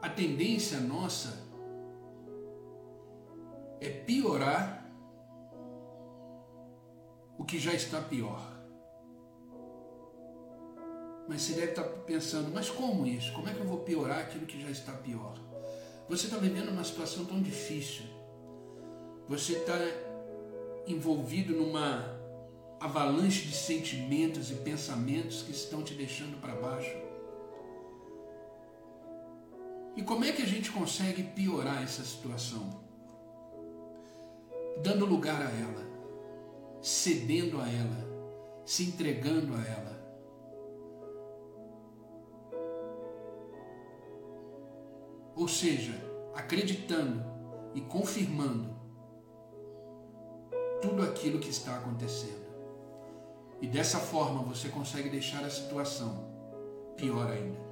a 0.00 0.08
tendência 0.08 0.80
nossa 0.80 1.46
é 3.78 3.90
piorar 3.90 4.83
o 7.38 7.44
que 7.44 7.58
já 7.58 7.72
está 7.72 8.00
pior. 8.00 8.52
Mas 11.28 11.42
você 11.42 11.54
deve 11.54 11.70
estar 11.70 11.82
pensando, 11.82 12.50
mas 12.52 12.68
como 12.68 13.06
isso? 13.06 13.32
Como 13.32 13.48
é 13.48 13.54
que 13.54 13.60
eu 13.60 13.66
vou 13.66 13.78
piorar 13.78 14.20
aquilo 14.20 14.46
que 14.46 14.60
já 14.60 14.70
está 14.70 14.92
pior? 14.92 15.34
Você 16.08 16.26
está 16.26 16.36
vivendo 16.36 16.68
uma 16.68 16.84
situação 16.84 17.24
tão 17.24 17.40
difícil. 17.40 18.04
Você 19.26 19.54
está 19.54 19.78
envolvido 20.86 21.54
numa 21.54 22.14
avalanche 22.78 23.46
de 23.46 23.56
sentimentos 23.56 24.50
e 24.50 24.56
pensamentos 24.56 25.42
que 25.42 25.52
estão 25.52 25.82
te 25.82 25.94
deixando 25.94 26.38
para 26.40 26.54
baixo. 26.54 26.94
E 29.96 30.02
como 30.02 30.24
é 30.24 30.32
que 30.32 30.42
a 30.42 30.46
gente 30.46 30.70
consegue 30.70 31.22
piorar 31.22 31.82
essa 31.82 32.04
situação? 32.04 32.82
Dando 34.82 35.06
lugar 35.06 35.40
a 35.40 35.50
ela, 35.50 35.86
cedendo 36.84 37.58
a 37.62 37.66
ela, 37.66 38.62
se 38.66 38.84
entregando 38.84 39.54
a 39.54 39.64
ela. 39.66 40.04
Ou 45.34 45.48
seja, 45.48 45.94
acreditando 46.34 47.24
e 47.74 47.80
confirmando 47.80 48.76
tudo 50.82 51.02
aquilo 51.02 51.40
que 51.40 51.48
está 51.48 51.74
acontecendo. 51.76 52.44
E 53.62 53.66
dessa 53.66 53.98
forma 53.98 54.42
você 54.42 54.68
consegue 54.68 55.08
deixar 55.08 55.42
a 55.42 55.50
situação 55.50 56.30
pior 56.98 57.30
ainda. 57.30 57.63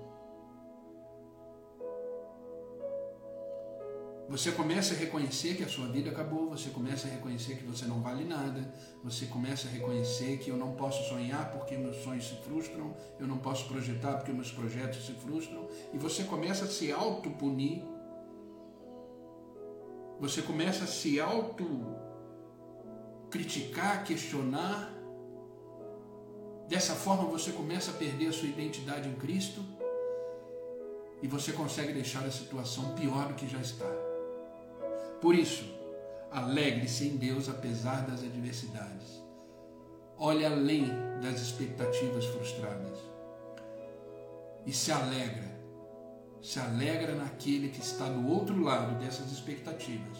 Você 4.32 4.50
começa 4.50 4.94
a 4.94 4.96
reconhecer 4.96 5.56
que 5.58 5.62
a 5.62 5.68
sua 5.68 5.86
vida 5.88 6.10
acabou, 6.10 6.48
você 6.48 6.70
começa 6.70 7.06
a 7.06 7.10
reconhecer 7.10 7.58
que 7.58 7.64
você 7.64 7.84
não 7.84 8.00
vale 8.00 8.24
nada, 8.24 8.72
você 9.04 9.26
começa 9.26 9.68
a 9.68 9.70
reconhecer 9.70 10.38
que 10.38 10.48
eu 10.48 10.56
não 10.56 10.72
posso 10.72 11.06
sonhar 11.06 11.52
porque 11.52 11.76
meus 11.76 11.96
sonhos 11.96 12.28
se 12.28 12.36
frustram, 12.36 12.96
eu 13.20 13.26
não 13.26 13.36
posso 13.36 13.68
projetar 13.68 14.14
porque 14.14 14.32
meus 14.32 14.50
projetos 14.50 15.04
se 15.04 15.12
frustram, 15.12 15.68
e 15.92 15.98
você 15.98 16.24
começa 16.24 16.64
a 16.64 16.66
se 16.66 16.90
auto-punir, 16.90 17.84
você 20.18 20.40
começa 20.40 20.84
a 20.84 20.86
se 20.86 21.20
auto-criticar, 21.20 24.02
questionar. 24.02 24.94
Dessa 26.70 26.94
forma 26.94 27.24
você 27.24 27.52
começa 27.52 27.90
a 27.90 27.94
perder 27.94 28.28
a 28.28 28.32
sua 28.32 28.48
identidade 28.48 29.10
em 29.10 29.14
Cristo 29.14 29.62
e 31.20 31.28
você 31.28 31.52
consegue 31.52 31.92
deixar 31.92 32.24
a 32.24 32.30
situação 32.30 32.94
pior 32.94 33.28
do 33.28 33.34
que 33.34 33.46
já 33.46 33.60
está. 33.60 34.11
Por 35.22 35.36
isso, 35.36 35.64
alegre-se 36.32 37.06
em 37.06 37.16
Deus 37.16 37.48
apesar 37.48 38.04
das 38.04 38.24
adversidades. 38.24 39.22
Olhe 40.18 40.44
além 40.44 40.88
das 41.22 41.40
expectativas 41.40 42.24
frustradas 42.24 42.98
e 44.66 44.72
se 44.72 44.90
alegra. 44.90 45.52
Se 46.42 46.58
alegra 46.58 47.14
naquele 47.14 47.68
que 47.68 47.80
está 47.80 48.08
do 48.08 48.28
outro 48.28 48.60
lado 48.60 48.98
dessas 48.98 49.30
expectativas, 49.30 50.18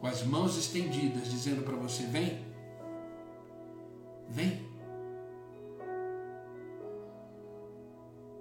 com 0.00 0.06
as 0.06 0.22
mãos 0.22 0.56
estendidas, 0.56 1.28
dizendo 1.28 1.64
para 1.64 1.74
você: 1.74 2.04
vem, 2.04 2.46
vem. 4.28 4.70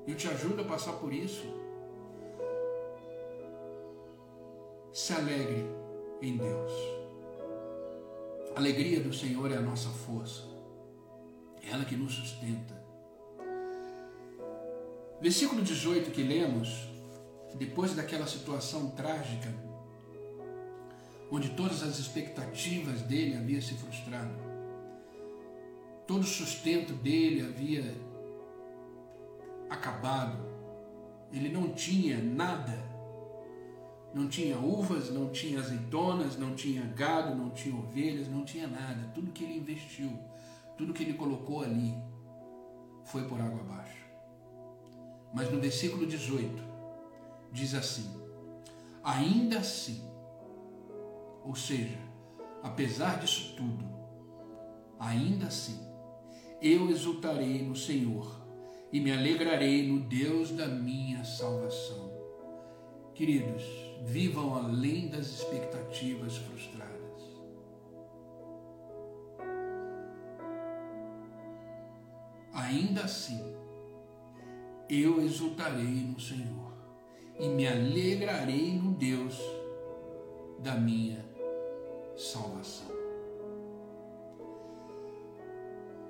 Eu 0.06 0.16
te 0.16 0.28
ajudo 0.28 0.62
a 0.62 0.66
passar 0.66 0.94
por 0.94 1.12
isso. 1.12 1.71
Se 4.94 5.14
alegre 5.14 5.66
em 6.22 6.36
Deus. 6.36 6.72
A 8.56 8.60
alegria 8.60 9.00
do 9.00 9.14
Senhor 9.14 9.50
é 9.52 9.56
a 9.56 9.62
nossa 9.62 9.90
força, 9.90 10.44
é 11.64 11.72
ela 11.72 11.86
que 11.86 11.96
nos 11.96 12.14
sustenta. 12.14 12.82
Versículo 15.22 15.62
18 15.62 16.12
que 16.12 16.24
lemos, 16.24 16.90
depois 17.56 17.96
daquela 17.96 18.28
situação 18.28 18.90
trágica, 18.92 19.54
onde 21.32 21.52
todas 21.52 21.84
as 21.84 21.98
expectativas 21.98 23.02
dele 23.04 23.38
haviam 23.38 23.62
se 23.62 23.76
frustrado, 23.76 24.36
todo 26.06 26.22
o 26.22 26.28
sustento 26.28 26.92
dele 26.92 27.42
havia 27.42 27.96
acabado, 29.70 30.38
ele 31.32 31.48
não 31.48 31.72
tinha 31.72 32.22
nada 32.22 32.91
não 34.14 34.28
tinha 34.28 34.60
uvas, 34.60 35.10
não 35.10 35.30
tinha 35.30 35.60
azeitonas, 35.60 36.38
não 36.38 36.54
tinha 36.54 36.84
gado, 36.84 37.36
não 37.36 37.50
tinha 37.50 37.76
ovelhas, 37.76 38.28
não 38.28 38.44
tinha 38.44 38.68
nada. 38.68 39.10
Tudo 39.16 39.32
que 39.32 39.44
ele 39.44 39.58
investiu, 39.58 40.12
tudo 40.78 40.94
que 40.94 41.04
ele 41.04 41.14
colocou 41.14 41.62
ali, 41.62 41.96
foi 43.06 43.24
por 43.28 43.40
água 43.40 43.62
abaixo. 43.62 44.06
Mas 45.34 45.50
no 45.50 45.60
versículo 45.60 46.06
18, 46.06 46.62
diz 47.52 47.74
assim: 47.74 48.10
ainda 49.04 49.60
assim, 49.60 50.04
ou 51.44 51.56
seja, 51.56 51.98
apesar 52.62 53.20
disso 53.20 53.56
tudo, 53.56 53.86
ainda 55.00 55.48
assim, 55.48 55.80
eu 56.62 56.90
exultarei 56.90 57.64
no 57.64 57.76
Senhor 57.76 58.40
e 58.92 59.00
me 59.00 59.12
alegrarei 59.12 59.88
no 59.88 60.02
Deus 60.02 60.52
da 60.52 60.68
minha 60.68 61.24
salvação. 61.24 62.12
Queridos, 63.16 63.64
vivam 64.02 64.56
além 64.56 65.08
das 65.10 65.28
expectativas 65.28 66.38
frustradas. 66.38 66.92
Ainda 72.54 73.04
assim, 73.04 73.42
eu 74.90 75.24
exultarei 75.24 75.86
no 75.86 76.20
Senhor 76.20 76.74
e 77.40 77.48
me 77.48 77.68
alegrarei 77.68 78.74
no 78.74 78.92
Deus 78.94 79.40
da 80.60 80.76
minha 80.76 81.24
salvação. 82.18 82.92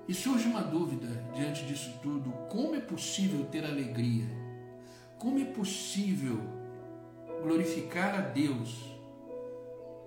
E 0.08 0.14
surge 0.14 0.48
uma 0.48 0.62
dúvida 0.62 1.08
diante 1.34 1.66
disso 1.66 1.94
tudo: 2.02 2.32
como 2.50 2.76
é 2.76 2.82
possível 2.82 3.46
ter 3.46 3.66
alegria? 3.66 4.28
Como 5.18 5.40
é 5.40 5.46
possível 5.46 6.61
glorificar 7.42 8.16
a 8.16 8.22
Deus, 8.22 8.76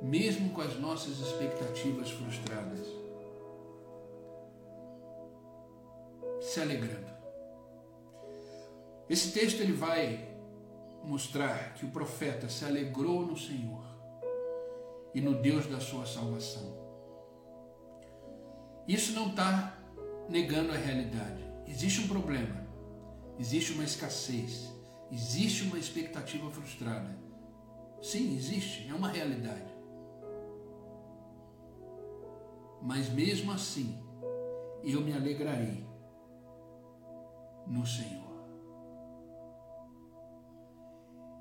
mesmo 0.00 0.50
com 0.50 0.60
as 0.60 0.78
nossas 0.78 1.18
expectativas 1.18 2.10
frustradas. 2.10 2.86
Se 6.40 6.60
alegrando. 6.60 7.12
Esse 9.08 9.32
texto 9.32 9.60
ele 9.60 9.72
vai 9.72 10.34
mostrar 11.02 11.74
que 11.74 11.84
o 11.84 11.90
profeta 11.90 12.48
se 12.48 12.64
alegrou 12.64 13.26
no 13.26 13.36
Senhor 13.36 13.84
e 15.14 15.20
no 15.20 15.34
Deus 15.34 15.66
da 15.66 15.80
sua 15.80 16.06
salvação. 16.06 16.84
Isso 18.88 19.12
não 19.12 19.30
está 19.30 19.78
negando 20.28 20.72
a 20.72 20.76
realidade. 20.76 21.44
Existe 21.66 22.02
um 22.02 22.08
problema, 22.08 22.66
existe 23.38 23.72
uma 23.72 23.84
escassez, 23.84 24.73
existe 25.14 25.62
uma 25.62 25.78
expectativa 25.78 26.50
frustrada. 26.50 27.16
Sim, 28.02 28.34
existe, 28.34 28.88
é 28.90 28.94
uma 28.94 29.08
realidade. 29.08 29.72
Mas 32.82 33.08
mesmo 33.08 33.52
assim, 33.52 33.96
eu 34.82 35.00
me 35.00 35.12
alegrarei 35.12 35.86
no 37.64 37.86
Senhor. 37.86 38.34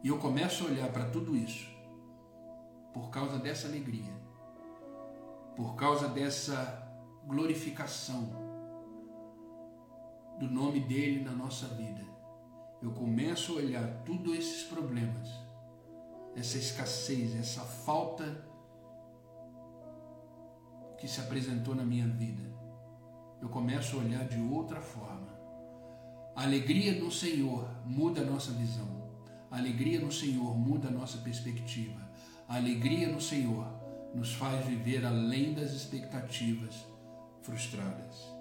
E 0.03 0.07
eu 0.07 0.19
começo 0.19 0.65
a 0.65 0.67
olhar 0.67 0.91
para 0.91 1.09
tudo 1.09 1.35
isso 1.35 1.67
por 2.93 3.09
causa 3.09 3.39
dessa 3.39 3.67
alegria, 3.67 4.13
por 5.55 5.75
causa 5.75 6.07
dessa 6.07 6.79
glorificação 7.25 8.29
do 10.39 10.47
nome 10.47 10.79
dele 10.79 11.23
na 11.23 11.31
nossa 11.31 11.67
vida. 11.69 12.12
Eu 12.83 12.91
começo 12.91 13.53
a 13.53 13.55
olhar 13.55 14.03
todos 14.03 14.37
esses 14.37 14.63
problemas, 14.63 15.29
essa 16.35 16.57
escassez, 16.57 17.33
essa 17.33 17.61
falta 17.61 18.45
que 20.97 21.07
se 21.07 21.21
apresentou 21.21 21.73
na 21.73 21.85
minha 21.85 22.05
vida. 22.05 22.43
Eu 23.41 23.47
começo 23.47 23.95
a 23.95 23.99
olhar 23.99 24.27
de 24.27 24.37
outra 24.37 24.81
forma. 24.81 25.29
A 26.35 26.43
alegria 26.43 26.99
no 26.99 27.09
Senhor 27.09 27.69
muda 27.85 28.19
a 28.19 28.25
nossa 28.25 28.51
visão. 28.51 29.01
A 29.49 29.59
alegria 29.59 30.01
no 30.01 30.11
Senhor 30.11 30.53
muda 30.53 30.89
a 30.89 30.91
nossa 30.91 31.19
perspectiva. 31.19 32.01
A 32.49 32.57
alegria 32.57 33.07
no 33.09 33.21
Senhor 33.21 33.65
nos 34.13 34.33
faz 34.33 34.65
viver 34.65 35.05
além 35.05 35.53
das 35.53 35.71
expectativas 35.71 36.85
frustradas. 37.43 38.32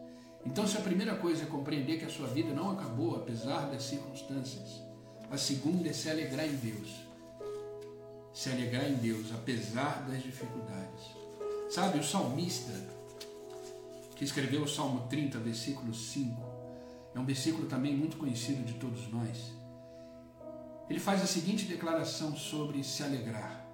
Então, 0.44 0.66
se 0.66 0.76
a 0.76 0.80
primeira 0.80 1.14
coisa 1.14 1.44
é 1.44 1.46
compreender 1.46 1.98
que 1.98 2.04
a 2.04 2.10
sua 2.10 2.26
vida 2.26 2.52
não 2.52 2.70
acabou 2.70 3.16
apesar 3.16 3.70
das 3.70 3.84
circunstâncias, 3.84 4.82
a 5.30 5.38
segunda 5.38 5.88
é 5.88 5.92
se 5.92 6.10
alegrar 6.10 6.46
em 6.46 6.56
Deus. 6.56 6.88
Se 8.34 8.50
alegrar 8.50 8.88
em 8.88 8.94
Deus 8.94 9.32
apesar 9.32 10.06
das 10.08 10.22
dificuldades. 10.22 11.04
Sabe, 11.70 11.98
o 11.98 12.04
salmista 12.04 12.72
que 14.16 14.24
escreveu 14.24 14.62
o 14.62 14.68
Salmo 14.68 15.06
30, 15.08 15.38
versículo 15.38 15.94
5, 15.94 16.42
é 17.14 17.18
um 17.18 17.24
versículo 17.24 17.66
também 17.66 17.96
muito 17.96 18.16
conhecido 18.16 18.62
de 18.64 18.74
todos 18.74 19.10
nós. 19.10 19.52
Ele 20.88 21.00
faz 21.00 21.22
a 21.22 21.26
seguinte 21.26 21.64
declaração 21.64 22.36
sobre 22.36 22.84
se 22.84 23.02
alegrar, 23.02 23.66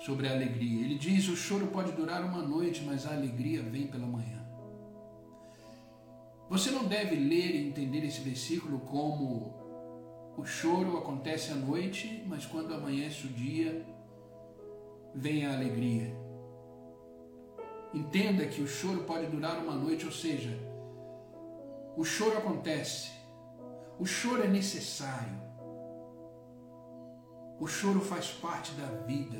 sobre 0.00 0.26
a 0.26 0.32
alegria. 0.32 0.84
Ele 0.84 0.98
diz: 0.98 1.28
O 1.28 1.36
choro 1.36 1.68
pode 1.68 1.92
durar 1.92 2.24
uma 2.24 2.42
noite, 2.42 2.82
mas 2.84 3.06
a 3.06 3.12
alegria 3.12 3.62
vem 3.62 3.86
pela 3.86 4.06
manhã. 4.06 4.39
Você 6.50 6.72
não 6.72 6.84
deve 6.84 7.14
ler 7.14 7.54
e 7.54 7.68
entender 7.68 8.04
esse 8.04 8.20
versículo 8.22 8.80
como 8.80 9.54
o 10.36 10.44
choro 10.44 10.98
acontece 10.98 11.52
à 11.52 11.54
noite, 11.54 12.24
mas 12.26 12.44
quando 12.44 12.74
amanhece 12.74 13.24
o 13.28 13.30
dia, 13.30 13.86
vem 15.14 15.46
a 15.46 15.54
alegria. 15.54 16.12
Entenda 17.94 18.44
que 18.46 18.60
o 18.60 18.66
choro 18.66 19.04
pode 19.04 19.28
durar 19.28 19.62
uma 19.62 19.76
noite, 19.76 20.04
ou 20.04 20.10
seja, 20.10 20.50
o 21.96 22.02
choro 22.02 22.38
acontece, 22.38 23.12
o 23.96 24.04
choro 24.04 24.42
é 24.42 24.48
necessário, 24.48 25.40
o 27.60 27.66
choro 27.68 28.00
faz 28.00 28.26
parte 28.32 28.72
da 28.72 28.86
vida. 29.06 29.38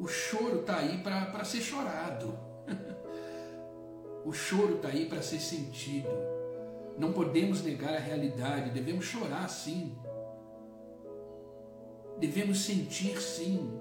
O 0.00 0.08
choro 0.08 0.60
está 0.60 0.78
aí 0.78 1.02
para 1.02 1.44
ser 1.44 1.60
chorado. 1.60 2.38
o 4.26 4.32
choro 4.32 4.74
está 4.74 4.88
aí 4.88 5.06
para 5.06 5.22
ser 5.22 5.38
sentido. 5.38 6.08
Não 6.98 7.12
podemos 7.12 7.62
negar 7.62 7.94
a 7.94 8.00
realidade, 8.00 8.70
devemos 8.70 9.04
chorar 9.04 9.48
sim. 9.48 9.96
Devemos 12.18 12.64
sentir 12.64 13.20
sim. 13.22 13.80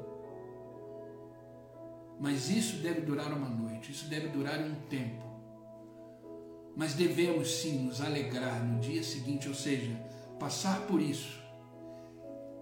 Mas 2.19 2.51
isso 2.51 2.77
deve 2.77 3.01
durar 3.01 3.33
uma 3.33 3.49
noite, 3.49 3.91
isso 3.91 4.07
deve 4.07 4.27
durar 4.27 4.59
um 4.59 4.75
tempo. 4.87 5.25
Mas 6.75 6.93
devemos 6.93 7.49
sim 7.49 7.79
nos 7.79 7.99
alegrar 7.99 8.63
no 8.63 8.79
dia 8.79 9.01
seguinte, 9.01 9.49
ou 9.49 9.55
seja, 9.55 9.99
passar 10.39 10.85
por 10.85 11.01
isso 11.01 11.41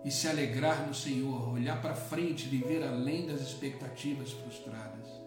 e 0.06 0.12
se 0.12 0.26
alegrar 0.30 0.88
no 0.88 0.94
Senhor, 0.94 1.50
olhar 1.52 1.82
para 1.82 1.96
frente, 1.96 2.48
viver 2.48 2.82
além 2.82 3.28
das 3.28 3.42
expectativas 3.42 4.32
frustradas. 4.32 5.24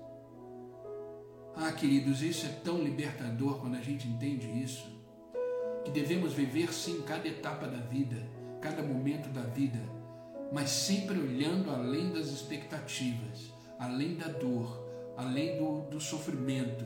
Ah, 1.59 1.73
queridos, 1.73 2.21
isso 2.21 2.45
é 2.45 2.51
tão 2.51 2.83
libertador 2.83 3.59
quando 3.59 3.77
a 3.77 3.81
gente 3.81 4.07
entende 4.07 4.47
isso, 4.62 4.95
que 5.83 5.90
devemos 5.90 6.35
viver 6.35 6.71
sim 6.71 7.01
cada 7.01 7.27
etapa 7.27 7.66
da 7.66 7.79
vida, 7.79 8.29
cada 8.61 8.83
momento 8.83 9.31
da 9.31 9.40
vida, 9.40 9.81
mas 10.53 10.69
sempre 10.69 11.19
olhando 11.19 11.71
além 11.71 12.12
das 12.12 12.27
expectativas, 12.27 13.55
além 13.79 14.16
da 14.16 14.29
dor, 14.29 14.87
além 15.16 15.57
do, 15.57 15.81
do 15.88 15.99
sofrimento. 15.99 16.85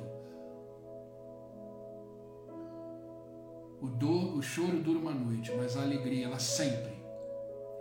O, 3.83 3.89
dor, 3.89 4.37
o 4.37 4.43
choro 4.43 4.79
dura 4.81 5.01
uma 5.01 5.13
noite, 5.13 5.51
mas 5.57 5.77
a 5.77 5.83
alegria, 5.83 6.27
ela 6.27 6.39
sempre 6.39 6.95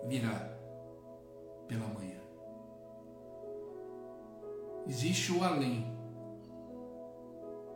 virá 0.08 0.58
pela 1.68 1.86
manhã. 1.86 2.18
Existe 4.88 5.32
o 5.32 5.44
além 5.44 5.99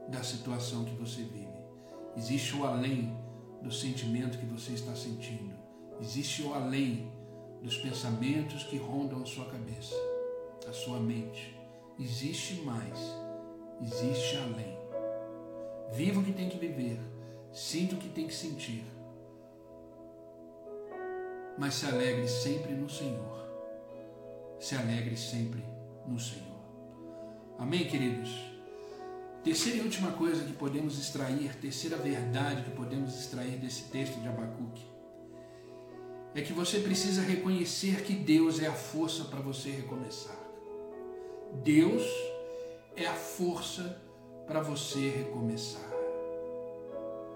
da 0.07 0.23
situação 0.23 0.83
que 0.85 0.95
você 0.95 1.23
vive. 1.23 1.47
Existe 2.15 2.55
o 2.55 2.65
além 2.65 3.17
do 3.61 3.71
sentimento 3.71 4.37
que 4.37 4.45
você 4.45 4.73
está 4.73 4.95
sentindo. 4.95 5.53
Existe 5.99 6.43
o 6.43 6.53
além 6.53 7.11
dos 7.61 7.77
pensamentos 7.77 8.63
que 8.63 8.77
rondam 8.77 9.21
a 9.21 9.25
sua 9.25 9.45
cabeça, 9.45 9.95
a 10.67 10.73
sua 10.73 10.99
mente. 10.99 11.57
Existe 11.99 12.61
mais. 12.61 12.99
Existe 13.81 14.37
além. 14.37 14.77
Viva 15.91 16.19
o 16.19 16.23
que 16.23 16.33
tem 16.33 16.49
que 16.49 16.57
viver. 16.57 16.99
Sinta 17.51 17.95
o 17.95 17.97
que 17.97 18.09
tem 18.09 18.27
que 18.27 18.33
sentir 18.33 18.83
mas 21.57 21.75
se 21.75 21.85
alegre 21.85 22.27
sempre 22.27 22.73
no 22.73 22.89
Senhor. 22.89 23.47
Se 24.59 24.75
alegre 24.75 25.15
sempre 25.15 25.63
no 26.07 26.19
Senhor. 26.19 26.43
Amém, 27.57 27.87
queridos? 27.87 28.52
Terceira 29.43 29.79
e 29.79 29.82
última 29.82 30.13
coisa 30.13 30.45
que 30.45 30.53
podemos 30.53 30.97
extrair, 30.97 31.53
terceira 31.58 31.97
verdade 31.97 32.63
que 32.63 32.71
podemos 32.71 33.13
extrair 33.13 33.58
desse 33.58 33.84
texto 33.84 34.21
de 34.21 34.27
Abacuque, 34.29 34.86
é 36.34 36.41
que 36.41 36.53
você 36.53 36.79
precisa 36.79 37.21
reconhecer 37.21 38.03
que 38.03 38.13
Deus 38.13 38.62
é 38.62 38.67
a 38.67 38.73
força 38.73 39.25
para 39.25 39.41
você 39.41 39.69
recomeçar. 39.69 40.39
Deus 41.62 42.03
é 42.95 43.06
a 43.06 43.13
força 43.13 44.01
para 44.47 44.62
você 44.62 45.10
recomeçar. 45.10 45.91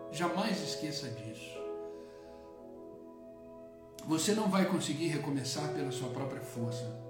Jamais 0.10 0.62
esqueça 0.62 1.10
disso. 1.10 1.58
Você 4.06 4.34
não 4.34 4.50
vai 4.50 4.66
conseguir 4.66 5.08
recomeçar 5.08 5.74
pela 5.74 5.92
sua 5.92 6.10
própria 6.12 6.42
força. 6.42 7.06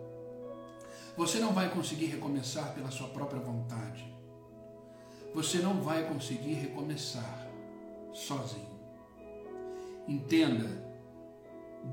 Você 1.15 1.37
não 1.37 1.53
vai 1.53 1.69
conseguir 1.69 2.07
recomeçar 2.07 2.73
pela 2.73 2.89
sua 2.89 3.09
própria 3.09 3.39
vontade. 3.39 4.16
Você 5.37 5.59
não 5.59 5.79
vai 5.79 6.03
conseguir 6.07 6.53
recomeçar 6.53 7.47
sozinho. 8.11 8.75
Entenda, 10.07 10.65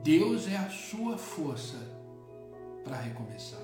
Deus 0.02 0.48
é 0.48 0.57
a 0.57 0.70
sua 0.70 1.18
força 1.18 1.76
para 2.83 2.96
recomeçar. 2.96 3.61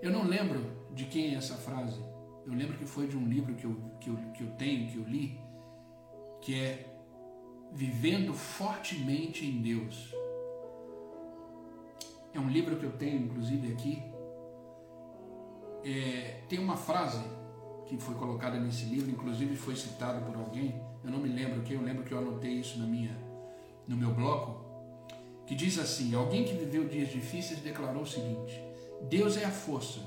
Eu 0.00 0.10
não 0.10 0.24
lembro 0.24 0.72
de 0.94 1.04
quem 1.04 1.34
é 1.34 1.36
essa 1.36 1.56
frase. 1.56 2.02
Eu 2.46 2.54
lembro 2.54 2.78
que 2.78 2.86
foi 2.86 3.06
de 3.06 3.14
um 3.14 3.28
livro 3.28 3.54
que 3.56 3.66
eu, 3.66 3.76
que 4.00 4.08
eu, 4.08 4.16
que 4.32 4.42
eu 4.42 4.50
tenho, 4.52 4.90
que 4.90 4.96
eu 4.96 5.04
li, 5.04 5.38
que 6.40 6.58
é 6.58 6.96
Vivendo 7.70 8.32
Fortemente 8.32 9.44
em 9.44 9.60
Deus. 9.60 10.14
É 12.32 12.40
um 12.40 12.48
livro 12.48 12.76
que 12.76 12.84
eu 12.86 12.92
tenho, 12.92 13.22
inclusive, 13.22 13.70
aqui. 13.70 14.13
É, 15.84 16.40
tem 16.48 16.58
uma 16.58 16.76
frase 16.76 17.22
que 17.86 17.96
foi 17.98 18.14
colocada 18.14 18.58
nesse 18.58 18.86
livro, 18.86 19.10
inclusive 19.10 19.54
foi 19.56 19.76
citada 19.76 20.20
por 20.20 20.36
alguém, 20.36 20.80
eu 21.04 21.10
não 21.10 21.18
me 21.18 21.28
lembro 21.28 21.62
quem, 21.62 21.76
eu 21.76 21.82
lembro 21.82 22.02
que 22.02 22.12
eu 22.12 22.18
anotei 22.18 22.52
isso 22.52 22.78
na 22.78 22.86
minha, 22.86 23.14
no 23.86 23.96
meu 23.96 24.12
bloco, 24.12 24.64
que 25.46 25.54
diz 25.54 25.78
assim: 25.78 26.14
Alguém 26.14 26.44
que 26.44 26.54
viveu 26.54 26.88
dias 26.88 27.10
difíceis 27.10 27.60
declarou 27.60 28.02
o 28.02 28.06
seguinte: 28.06 28.58
Deus 29.02 29.36
é 29.36 29.44
a 29.44 29.50
força 29.50 30.00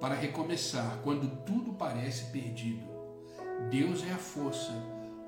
para 0.00 0.14
recomeçar 0.14 1.00
quando 1.02 1.44
tudo 1.44 1.72
parece 1.72 2.30
perdido. 2.30 2.88
Deus 3.68 4.04
é 4.04 4.12
a 4.12 4.18
força 4.18 4.72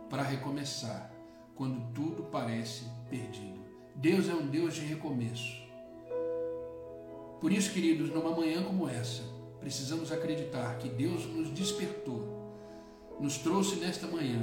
para 0.09 0.23
recomeçar 0.23 1.13
quando 1.55 1.93
tudo 1.93 2.25
parece 2.25 2.85
perdido. 3.11 3.61
Deus 3.95 4.29
é 4.29 4.35
um 4.35 4.47
Deus 4.47 4.75
de 4.75 4.83
recomeço. 4.83 5.63
Por 7.41 7.53
isso, 7.53 7.73
queridos, 7.73 8.09
numa 8.09 8.31
manhã 8.31 8.63
como 8.63 8.89
essa, 8.89 9.23
precisamos 9.63 10.11
acreditar 10.11 10.77
que 10.79 10.89
Deus 10.89 11.25
nos 11.27 11.51
despertou, 11.51 12.59
nos 13.21 13.39
trouxe 13.39 13.77
nesta 13.77 14.09
manhã, 14.09 14.43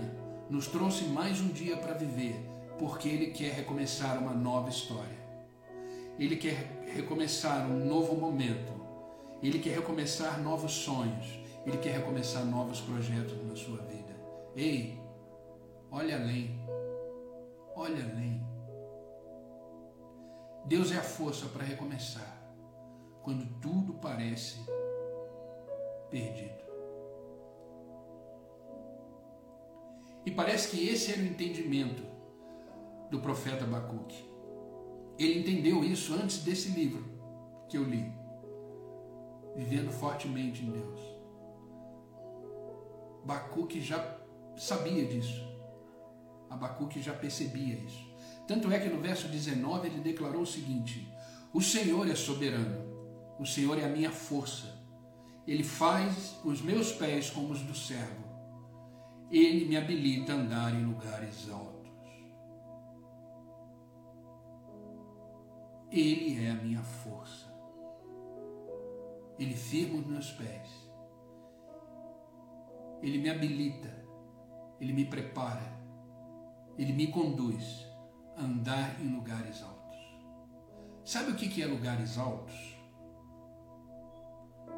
nos 0.50 0.68
trouxe 0.68 1.04
mais 1.04 1.42
um 1.42 1.50
dia 1.50 1.76
para 1.76 1.94
viver, 1.94 2.40
porque 2.80 3.10
Ele 3.10 3.28
quer 3.28 3.52
recomeçar 3.52 4.18
uma 4.18 4.34
nova 4.34 4.70
história. 4.70 5.20
Ele 6.18 6.38
quer 6.38 6.86
recomeçar 6.94 7.70
um 7.70 7.86
novo 7.86 8.16
momento. 8.16 8.74
Ele 9.44 9.60
quer 9.60 9.76
recomeçar 9.76 10.42
novos 10.42 10.72
sonhos. 10.72 11.40
Ele 11.66 11.78
quer 11.78 11.98
recomeçar 11.98 12.46
novos 12.46 12.80
projetos 12.82 13.46
na 13.46 13.56
sua 13.56 13.78
vida. 13.84 14.16
Ei, 14.56 15.00
olha 15.92 16.16
além. 16.16 16.60
Olha 17.76 18.04
além. 18.04 18.42
Deus 20.66 20.92
é 20.92 20.98
a 20.98 21.04
força 21.04 21.46
para 21.48 21.64
recomeçar 21.64 22.40
quando 23.24 23.46
tudo 23.60 23.94
parece 23.96 24.60
perdido. 26.10 26.60
E 30.26 30.32
parece 30.32 30.70
que 30.70 30.88
esse 30.88 31.12
era 31.12 31.22
o 31.22 31.26
entendimento 31.26 32.04
do 33.10 33.20
profeta 33.20 33.64
Abacuque. 33.64 34.30
Ele 35.18 35.40
entendeu 35.40 35.84
isso 35.84 36.14
antes 36.14 36.44
desse 36.44 36.70
livro 36.70 37.04
que 37.68 37.78
eu 37.78 37.84
li, 37.84 38.12
Vivendo 39.56 39.92
Fortemente 39.92 40.64
em 40.64 40.72
Deus. 40.72 41.00
Abacuque 43.24 43.82
já 43.82 44.18
sabia 44.56 45.06
disso. 45.06 45.48
Abacuque 46.50 47.02
já 47.02 47.14
percebia 47.14 47.76
isso. 47.76 48.10
Tanto 48.48 48.72
é 48.72 48.80
que 48.80 48.90
no 48.90 49.02
verso 49.02 49.28
19 49.28 49.88
ele 49.88 50.00
declarou 50.00 50.42
o 50.42 50.48
seguinte: 50.48 51.14
O 51.54 51.62
Senhor 51.62 52.10
é 52.10 52.16
soberano, 52.16 53.36
o 53.40 53.46
Senhor 53.46 53.78
é 53.78 53.86
a 53.86 53.90
minha 53.90 54.12
força. 54.12 54.79
Ele 55.50 55.64
faz 55.64 56.40
os 56.46 56.62
meus 56.62 56.92
pés 56.92 57.32
como 57.32 57.52
os 57.52 57.64
do 57.64 57.74
servo. 57.74 58.24
Ele 59.32 59.66
me 59.66 59.78
habilita 59.78 60.32
a 60.32 60.36
andar 60.36 60.76
em 60.76 60.86
lugares 60.86 61.50
altos. 61.50 61.90
Ele 65.92 66.46
é 66.46 66.52
a 66.52 66.54
minha 66.54 66.84
força. 66.84 67.52
Ele 69.40 69.56
firma 69.56 69.98
os 69.98 70.06
meus 70.06 70.32
pés. 70.34 70.70
Ele 73.02 73.18
me 73.18 73.32
habilita. 73.32 74.06
Ele 74.80 74.94
me 74.94 75.06
prepara. 75.06 75.80
Ele 76.78 76.94
me 76.94 77.08
conduz 77.08 77.88
andar 78.38 79.02
em 79.02 79.16
lugares 79.16 79.64
altos. 79.64 79.98
Sabe 81.04 81.32
o 81.32 81.36
que 81.36 81.60
é 81.60 81.66
lugares 81.66 82.20
altos? 82.20 82.79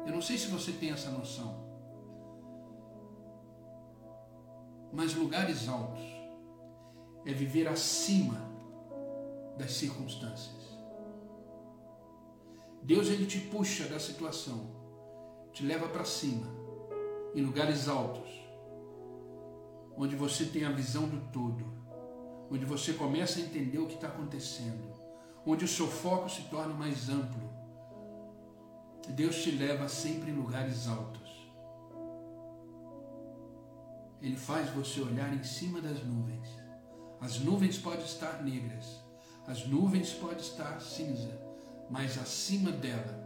Eu 0.06 0.12
não 0.12 0.22
sei 0.22 0.36
se 0.38 0.48
você 0.48 0.72
tem 0.72 0.90
essa 0.90 1.10
noção. 1.10 1.62
Mas 4.92 5.14
lugares 5.14 5.68
altos 5.68 6.02
é 7.24 7.32
viver 7.32 7.68
acima 7.68 8.40
das 9.56 9.72
circunstâncias. 9.72 10.62
Deus 12.82 13.08
ele 13.08 13.26
te 13.26 13.38
puxa 13.38 13.86
da 13.88 14.00
situação, 14.00 14.70
te 15.52 15.64
leva 15.64 15.88
para 15.88 16.04
cima, 16.04 16.46
em 17.34 17.42
lugares 17.42 17.88
altos, 17.88 18.28
onde 19.96 20.16
você 20.16 20.44
tem 20.44 20.64
a 20.64 20.72
visão 20.72 21.08
do 21.08 21.20
todo 21.30 21.82
onde 22.52 22.66
você 22.66 22.92
começa 22.92 23.38
a 23.38 23.42
entender 23.42 23.78
o 23.78 23.86
que 23.86 23.94
está 23.94 24.08
acontecendo, 24.08 24.92
onde 25.46 25.64
o 25.64 25.68
seu 25.68 25.88
foco 25.88 26.28
se 26.28 26.42
torna 26.42 26.74
mais 26.74 27.08
amplo. 27.08 27.50
Deus 29.10 29.42
te 29.42 29.50
leva 29.50 29.88
sempre 29.88 30.30
em 30.30 30.34
lugares 30.34 30.86
altos. 30.86 31.50
Ele 34.20 34.36
faz 34.36 34.70
você 34.70 35.00
olhar 35.00 35.34
em 35.34 35.42
cima 35.42 35.80
das 35.80 36.02
nuvens. 36.04 36.48
As 37.20 37.38
nuvens 37.40 37.78
podem 37.78 38.04
estar 38.04 38.42
negras, 38.42 39.00
as 39.46 39.66
nuvens 39.66 40.12
podem 40.12 40.38
estar 40.38 40.80
cinza, 40.80 41.40
mas 41.90 42.18
acima 42.18 42.70
dela 42.70 43.22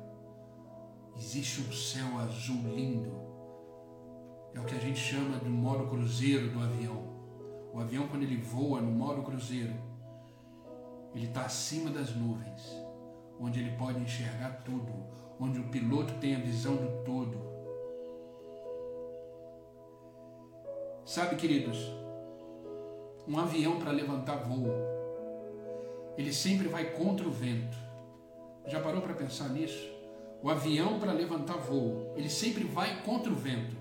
existe 1.16 1.60
um 1.60 1.72
céu 1.72 2.18
azul 2.18 2.62
lindo. 2.74 3.10
É 4.54 4.60
o 4.60 4.64
que 4.64 4.74
a 4.74 4.80
gente 4.80 4.98
chama 4.98 5.38
de 5.38 5.48
modo 5.48 5.88
cruzeiro 5.88 6.50
do 6.50 6.60
avião. 6.60 7.16
O 7.72 7.80
avião, 7.80 8.08
quando 8.08 8.22
ele 8.22 8.36
voa 8.36 8.80
no 8.80 8.90
modo 8.90 9.22
cruzeiro, 9.22 9.74
ele 11.14 11.26
está 11.26 11.44
acima 11.46 11.90
das 11.90 12.14
nuvens, 12.14 12.62
onde 13.38 13.60
ele 13.60 13.76
pode 13.76 14.00
enxergar 14.00 14.62
tudo, 14.64 14.92
onde 15.40 15.61
o 15.61 15.68
piloto 15.68 16.14
tem 16.14 16.35
a 16.35 16.38
visão 16.38 16.77
do 16.77 17.05
todo. 17.05 17.38
Sabe, 21.05 21.37
queridos, 21.37 21.79
um 23.29 23.38
avião 23.38 23.79
para 23.79 23.90
levantar 23.90 24.37
voo, 24.37 24.68
ele 26.16 26.33
sempre 26.33 26.68
vai 26.68 26.92
contra 26.92 27.27
o 27.27 27.31
vento. 27.31 27.77
Já 28.66 28.81
parou 28.81 29.01
para 29.01 29.14
pensar 29.14 29.49
nisso? 29.51 29.94
O 30.42 30.51
avião 30.51 30.99
para 30.99 31.12
levantar 31.12 31.57
voo, 31.57 32.12
ele 32.16 32.29
sempre 32.29 32.64
vai 32.64 33.03
contra 33.03 33.33
o 33.33 33.37
vento. 33.37 33.77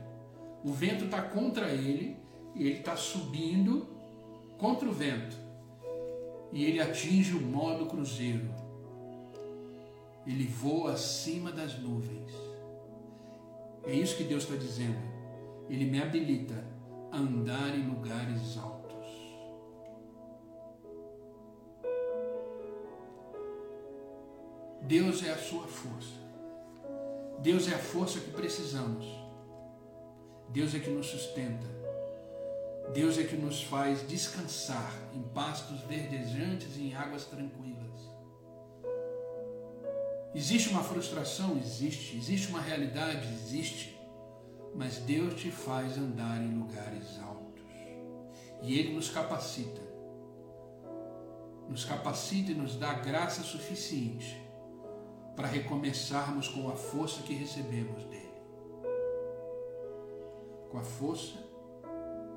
O 0.64 0.72
vento 0.72 1.06
está 1.06 1.22
contra 1.22 1.70
ele 1.70 2.18
e 2.54 2.68
ele 2.68 2.80
está 2.80 2.96
subindo 2.96 3.88
contra 4.58 4.88
o 4.88 4.92
vento 4.92 5.46
e 6.52 6.64
ele 6.64 6.80
atinge 6.80 7.34
o 7.36 7.42
modo 7.42 7.86
cruzeiro. 7.86 8.50
Ele 10.26 10.48
voa 10.48 10.94
acima 10.94 11.52
das 11.52 11.78
nuvens. 11.80 12.32
É 13.84 13.94
isso 13.94 14.18
que 14.18 14.24
Deus 14.24 14.44
está 14.44 14.56
dizendo. 14.56 14.98
Ele 15.70 15.86
me 15.86 16.02
habilita 16.02 16.66
a 17.12 17.18
andar 17.18 17.78
em 17.78 17.88
lugares 17.88 18.58
altos. 18.58 18.86
Deus 24.82 25.24
é 25.24 25.32
a 25.32 25.38
sua 25.38 25.68
força. 25.68 26.26
Deus 27.40 27.68
é 27.68 27.76
a 27.76 27.80
força 27.80 28.20
que 28.20 28.32
precisamos. 28.32 29.06
Deus 30.50 30.74
é 30.74 30.80
que 30.80 30.90
nos 30.90 31.08
sustenta. 31.08 31.68
Deus 32.94 33.18
é 33.18 33.24
que 33.24 33.36
nos 33.36 33.64
faz 33.64 34.08
descansar 34.08 34.94
em 35.14 35.22
pastos 35.22 35.82
verdejantes 35.82 36.78
e 36.78 36.90
em 36.90 36.96
águas 36.96 37.26
tranquilas. 37.26 38.15
Existe 40.36 40.68
uma 40.68 40.84
frustração? 40.84 41.58
Existe. 41.58 42.18
Existe 42.18 42.50
uma 42.50 42.60
realidade? 42.60 43.26
Existe. 43.34 43.98
Mas 44.76 44.98
Deus 44.98 45.34
te 45.36 45.50
faz 45.50 45.98
andar 45.98 46.42
em 46.44 46.58
lugares 46.58 47.18
altos. 47.24 47.64
E 48.62 48.78
Ele 48.78 48.94
nos 48.94 49.10
capacita. 49.10 49.80
Nos 51.70 51.86
capacita 51.86 52.52
e 52.52 52.54
nos 52.54 52.76
dá 52.76 52.94
graça 52.96 53.44
suficiente 53.44 54.38
para 55.38 55.48
recomeçarmos 55.48 56.50
com 56.50 56.70
a 56.70 56.76
força 56.76 57.24
que 57.24 57.34
recebemos 57.34 58.04
dele. 58.04 58.34
Com 60.70 60.78
a 60.78 60.84
força 60.84 61.38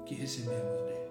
que 0.06 0.14
recebemos 0.14 0.76
dele. 0.82 1.10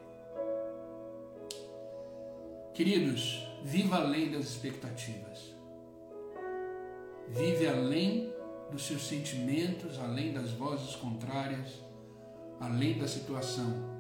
Queridos, 2.73 3.45
viva 3.61 3.97
além 3.97 4.31
das 4.31 4.45
expectativas. 4.45 5.56
Vive 7.29 7.67
além 7.67 8.33
dos 8.71 8.85
seus 8.85 9.07
sentimentos, 9.07 9.99
além 9.99 10.33
das 10.33 10.51
vozes 10.51 10.95
contrárias, 10.95 11.81
além 12.59 12.97
da 12.97 13.07
situação, 13.07 13.97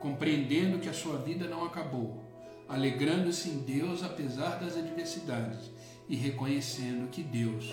compreendendo 0.00 0.78
que 0.78 0.88
a 0.88 0.92
sua 0.92 1.18
vida 1.18 1.46
não 1.46 1.64
acabou, 1.64 2.22
alegrando-se 2.68 3.48
em 3.48 3.58
Deus 3.58 4.02
apesar 4.02 4.58
das 4.60 4.76
adversidades 4.76 5.70
e 6.08 6.16
reconhecendo 6.16 7.10
que 7.10 7.22
Deus 7.22 7.72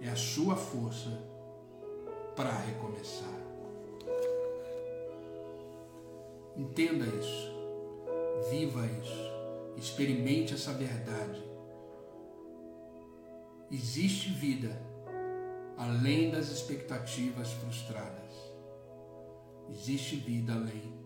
é 0.00 0.08
a 0.08 0.16
sua 0.16 0.56
força 0.56 1.10
para 2.34 2.52
recomeçar. 2.52 3.38
Entenda 6.56 7.06
isso, 7.06 7.52
viva 8.50 8.84
isso, 9.00 9.32
experimente 9.76 10.54
essa 10.54 10.72
verdade. 10.72 11.40
Existe 13.70 14.30
vida 14.30 14.80
além 15.76 16.30
das 16.30 16.48
expectativas 16.48 17.52
frustradas. 17.52 18.32
Existe 19.70 20.16
vida 20.16 20.54
além 20.54 20.96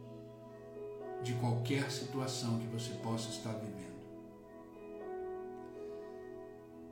de 1.22 1.34
qualquer 1.34 1.90
situação 1.90 2.58
que 2.58 2.66
você 2.66 2.94
possa 2.94 3.28
estar 3.30 3.52
vivendo. 3.52 3.92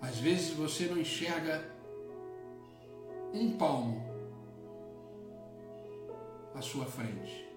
Às 0.01 0.19
vezes 0.19 0.55
você 0.55 0.87
não 0.87 0.99
enxerga 0.99 1.65
um 3.33 3.57
palmo 3.57 4.05
à 6.55 6.61
sua 6.61 6.87
frente. 6.87 7.49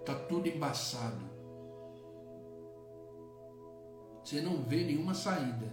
Está 0.00 0.14
tudo 0.14 0.48
embaçado. 0.48 1.32
você 4.32 4.40
não 4.40 4.62
vê 4.62 4.84
nenhuma 4.84 5.14
saída, 5.14 5.66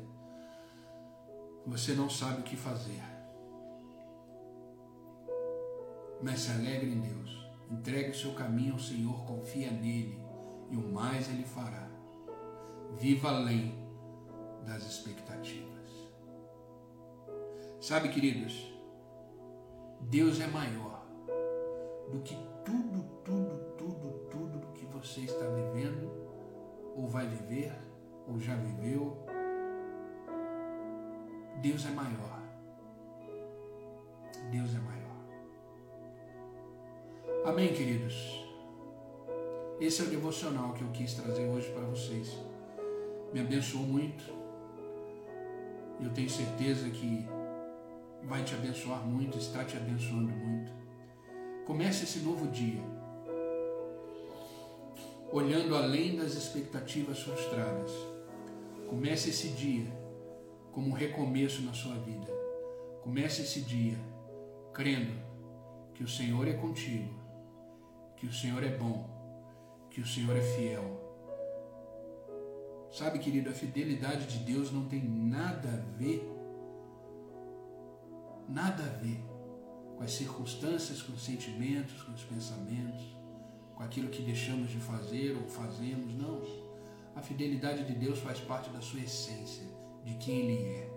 você 1.69 1.93
não 1.93 2.09
sabe 2.09 2.41
o 2.41 2.43
que 2.43 2.57
fazer. 2.57 3.01
Mas 6.21 6.41
se 6.41 6.51
alegre 6.51 6.91
em 6.91 6.99
Deus, 6.99 7.47
entregue 7.69 8.09
o 8.09 8.15
seu 8.15 8.33
caminho 8.33 8.73
ao 8.73 8.79
Senhor, 8.79 9.25
confia 9.25 9.71
nele 9.71 10.19
e 10.69 10.75
o 10.75 10.91
mais 10.91 11.29
ele 11.29 11.43
fará. 11.43 11.87
Viva 12.97 13.29
além 13.29 13.77
das 14.65 14.83
expectativas. 14.83 15.69
Sabe, 17.79 18.09
queridos, 18.09 18.73
Deus 20.01 20.39
é 20.39 20.47
maior 20.47 21.05
do 22.11 22.19
que 22.21 22.35
tudo, 22.65 23.03
tudo, 23.23 23.75
tudo, 23.77 24.29
tudo 24.29 24.73
que 24.73 24.85
você 24.87 25.21
está 25.21 25.45
vivendo, 25.47 26.11
ou 26.95 27.07
vai 27.07 27.27
viver, 27.27 27.71
ou 28.27 28.39
já 28.39 28.55
viveu. 28.55 29.28
Deus 31.61 31.85
é 31.85 31.89
maior. 31.89 32.39
Deus 34.49 34.73
é 34.73 34.79
maior. 34.79 34.99
Amém, 37.45 37.73
queridos? 37.73 38.45
Esse 39.79 40.01
é 40.01 40.05
o 40.05 40.09
devocional 40.09 40.73
que 40.73 40.81
eu 40.81 40.89
quis 40.91 41.13
trazer 41.13 41.47
hoje 41.47 41.69
para 41.71 41.83
vocês. 41.83 42.37
Me 43.33 43.41
abençoou 43.41 43.83
muito. 43.83 44.23
Eu 46.01 46.09
tenho 46.11 46.29
certeza 46.29 46.89
que 46.89 47.27
vai 48.23 48.43
te 48.43 48.55
abençoar 48.55 49.05
muito, 49.05 49.37
está 49.37 49.65
te 49.65 49.75
abençoando 49.75 50.31
muito. 50.31 50.71
Comece 51.65 52.05
esse 52.05 52.19
novo 52.19 52.47
dia 52.47 52.81
olhando 55.31 55.75
além 55.75 56.15
das 56.15 56.33
expectativas 56.33 57.19
frustradas. 57.19 57.91
Comece 58.87 59.29
esse 59.29 59.49
dia 59.49 59.98
como 60.71 60.89
um 60.89 60.93
recomeço 60.93 61.61
na 61.61 61.73
sua 61.73 61.95
vida. 61.95 62.27
Comece 63.01 63.41
esse 63.41 63.61
dia 63.61 63.97
crendo 64.73 65.13
que 65.93 66.03
o 66.03 66.07
Senhor 66.07 66.47
é 66.47 66.53
contigo, 66.53 67.13
que 68.15 68.25
o 68.25 68.33
Senhor 68.33 68.63
é 68.63 68.77
bom, 68.77 69.07
que 69.89 70.01
o 70.01 70.05
Senhor 70.05 70.35
é 70.35 70.41
fiel. 70.41 70.83
Sabe, 72.91 73.19
querido, 73.19 73.49
a 73.49 73.53
fidelidade 73.53 74.25
de 74.25 74.39
Deus 74.51 74.71
não 74.71 74.85
tem 74.85 75.03
nada 75.03 75.69
a 75.69 75.97
ver, 75.97 76.27
nada 78.47 78.83
a 78.83 78.89
ver 78.97 79.19
com 79.95 80.03
as 80.03 80.11
circunstâncias, 80.11 81.01
com 81.01 81.13
os 81.13 81.23
sentimentos, 81.23 82.01
com 82.03 82.13
os 82.13 82.23
pensamentos 82.23 83.19
com 83.79 83.85
aquilo 83.85 84.09
que 84.09 84.21
deixamos 84.21 84.69
de 84.69 84.77
fazer 84.77 85.37
ou 85.37 85.47
fazemos, 85.47 86.13
não. 86.13 86.43
A 87.15 87.21
fidelidade 87.21 87.85
de 87.85 87.93
Deus 87.93 88.19
faz 88.19 88.37
parte 88.41 88.69
da 88.71 88.81
sua 88.81 88.99
essência, 88.99 89.63
de 90.09 90.15
quem 90.15 90.39
Ele 90.39 90.63
é. 90.63 90.89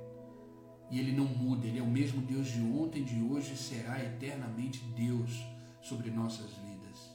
E 0.90 0.98
Ele 0.98 1.12
não 1.12 1.26
muda, 1.26 1.66
Ele 1.66 1.78
é 1.78 1.82
o 1.82 1.86
mesmo 1.86 2.22
Deus 2.22 2.48
de 2.48 2.60
ontem, 2.62 3.04
de 3.04 3.22
hoje 3.22 3.52
e 3.52 3.56
será 3.56 4.02
eternamente 4.02 4.84
Deus 4.96 5.44
sobre 5.80 6.10
nossas 6.10 6.50
vidas. 6.52 7.10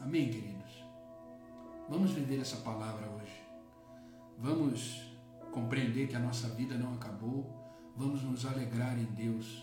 Amém, 0.00 0.30
queridos? 0.30 0.84
Vamos 1.88 2.10
viver 2.12 2.40
essa 2.40 2.56
palavra 2.56 3.08
hoje. 3.08 3.42
Vamos 4.38 5.00
compreender 5.52 6.08
que 6.08 6.16
a 6.16 6.20
nossa 6.20 6.48
vida 6.48 6.76
não 6.76 6.94
acabou. 6.94 7.46
Vamos 7.96 8.22
nos 8.22 8.44
alegrar 8.44 8.98
em 8.98 9.04
Deus. 9.04 9.62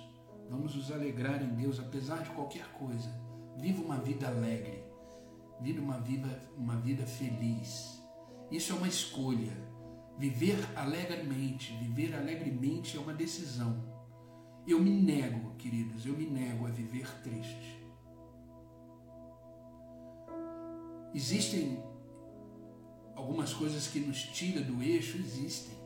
Vamos 0.49 0.75
nos 0.75 0.91
alegrar 0.91 1.43
em 1.43 1.55
Deus 1.55 1.79
apesar 1.79 2.23
de 2.23 2.29
qualquer 2.31 2.67
coisa 2.73 3.09
Viva 3.59 3.81
uma 3.83 3.97
vida 3.97 4.27
alegre. 4.27 4.81
Viva 5.59 5.81
uma 5.81 5.99
vida, 5.99 6.29
uma 6.57 6.77
vida 6.77 7.05
feliz. 7.05 8.01
Isso 8.49 8.71
é 8.71 8.75
uma 8.75 8.87
escolha. 8.87 9.68
Viver 10.19 10.57
alegremente, 10.75 11.73
viver 11.77 12.15
alegremente 12.15 12.97
é 12.97 12.99
uma 12.99 13.13
decisão. 13.13 13.83
Eu 14.67 14.79
me 14.79 14.91
nego, 14.91 15.55
queridos, 15.55 16.05
eu 16.05 16.15
me 16.15 16.25
nego 16.25 16.67
a 16.67 16.69
viver 16.69 17.09
triste. 17.23 17.79
Existem 21.15 21.81
algumas 23.15 23.51
coisas 23.53 23.87
que 23.87 23.99
nos 23.99 24.21
tiram 24.21 24.61
do 24.61 24.83
eixo, 24.83 25.17
existem. 25.17 25.79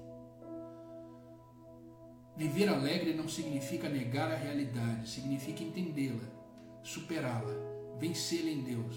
Viver 2.35 2.67
alegre 2.67 3.13
não 3.13 3.29
significa 3.29 3.87
negar 3.87 4.29
a 4.31 4.35
realidade, 4.35 5.07
significa 5.07 5.63
entendê-la 5.63 6.43
superá-la, 6.83 7.53
vencê-la 7.97 8.49
em 8.49 8.61
Deus 8.61 8.95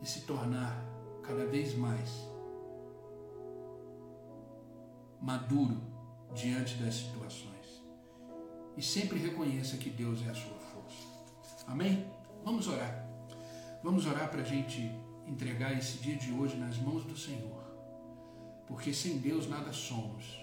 e 0.00 0.06
se 0.06 0.20
tornar 0.20 0.80
cada 1.22 1.44
vez 1.46 1.74
mais 1.74 2.08
maduro 5.20 5.80
diante 6.34 6.74
das 6.76 6.94
situações. 6.94 7.50
E 8.76 8.82
sempre 8.82 9.18
reconheça 9.18 9.76
que 9.76 9.90
Deus 9.90 10.24
é 10.26 10.30
a 10.30 10.34
sua 10.34 10.58
força. 10.58 11.06
Amém? 11.66 12.06
Vamos 12.44 12.66
orar. 12.68 13.06
Vamos 13.82 14.06
orar 14.06 14.30
para 14.30 14.42
a 14.42 14.44
gente 14.44 14.90
entregar 15.26 15.76
esse 15.76 15.98
dia 15.98 16.16
de 16.16 16.32
hoje 16.32 16.56
nas 16.56 16.76
mãos 16.78 17.04
do 17.04 17.16
Senhor. 17.16 17.60
Porque 18.66 18.92
sem 18.92 19.18
Deus 19.18 19.48
nada 19.48 19.72
somos. 19.72 20.38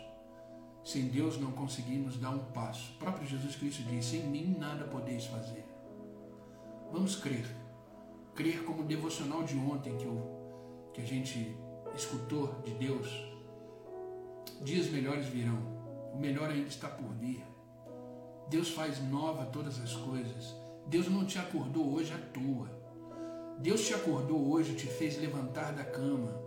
Sem 0.83 1.07
Deus 1.07 1.39
não 1.39 1.51
conseguimos 1.51 2.17
dar 2.17 2.29
um 2.31 2.45
passo. 2.51 2.93
O 2.93 2.97
próprio 2.97 3.27
Jesus 3.27 3.55
Cristo 3.55 3.83
diz: 3.83 4.05
Sem 4.05 4.23
mim 4.23 4.55
nada 4.57 4.85
podeis 4.85 5.25
fazer. 5.25 5.65
Vamos 6.91 7.15
crer. 7.15 7.45
Crer 8.35 8.63
como 8.63 8.81
o 8.83 8.85
devocional 8.85 9.43
de 9.43 9.57
ontem 9.57 9.97
que, 9.97 10.05
eu, 10.05 10.91
que 10.93 11.01
a 11.01 11.05
gente 11.05 11.57
escutou 11.95 12.61
de 12.63 12.73
Deus. 12.75 13.36
Dias 14.61 14.89
melhores 14.89 15.25
virão. 15.27 15.59
O 16.13 16.17
melhor 16.17 16.49
ainda 16.49 16.67
está 16.67 16.87
por 16.87 17.13
vir. 17.13 17.43
Deus 18.49 18.69
faz 18.69 19.01
nova 19.09 19.45
todas 19.45 19.79
as 19.79 19.93
coisas. 19.93 20.55
Deus 20.87 21.09
não 21.09 21.25
te 21.25 21.37
acordou 21.37 21.93
hoje 21.93 22.13
à 22.13 22.17
toa. 22.17 22.69
Deus 23.59 23.85
te 23.85 23.93
acordou 23.93 24.51
hoje, 24.51 24.75
te 24.75 24.85
fez 24.85 25.19
levantar 25.19 25.73
da 25.73 25.83
cama, 25.83 26.39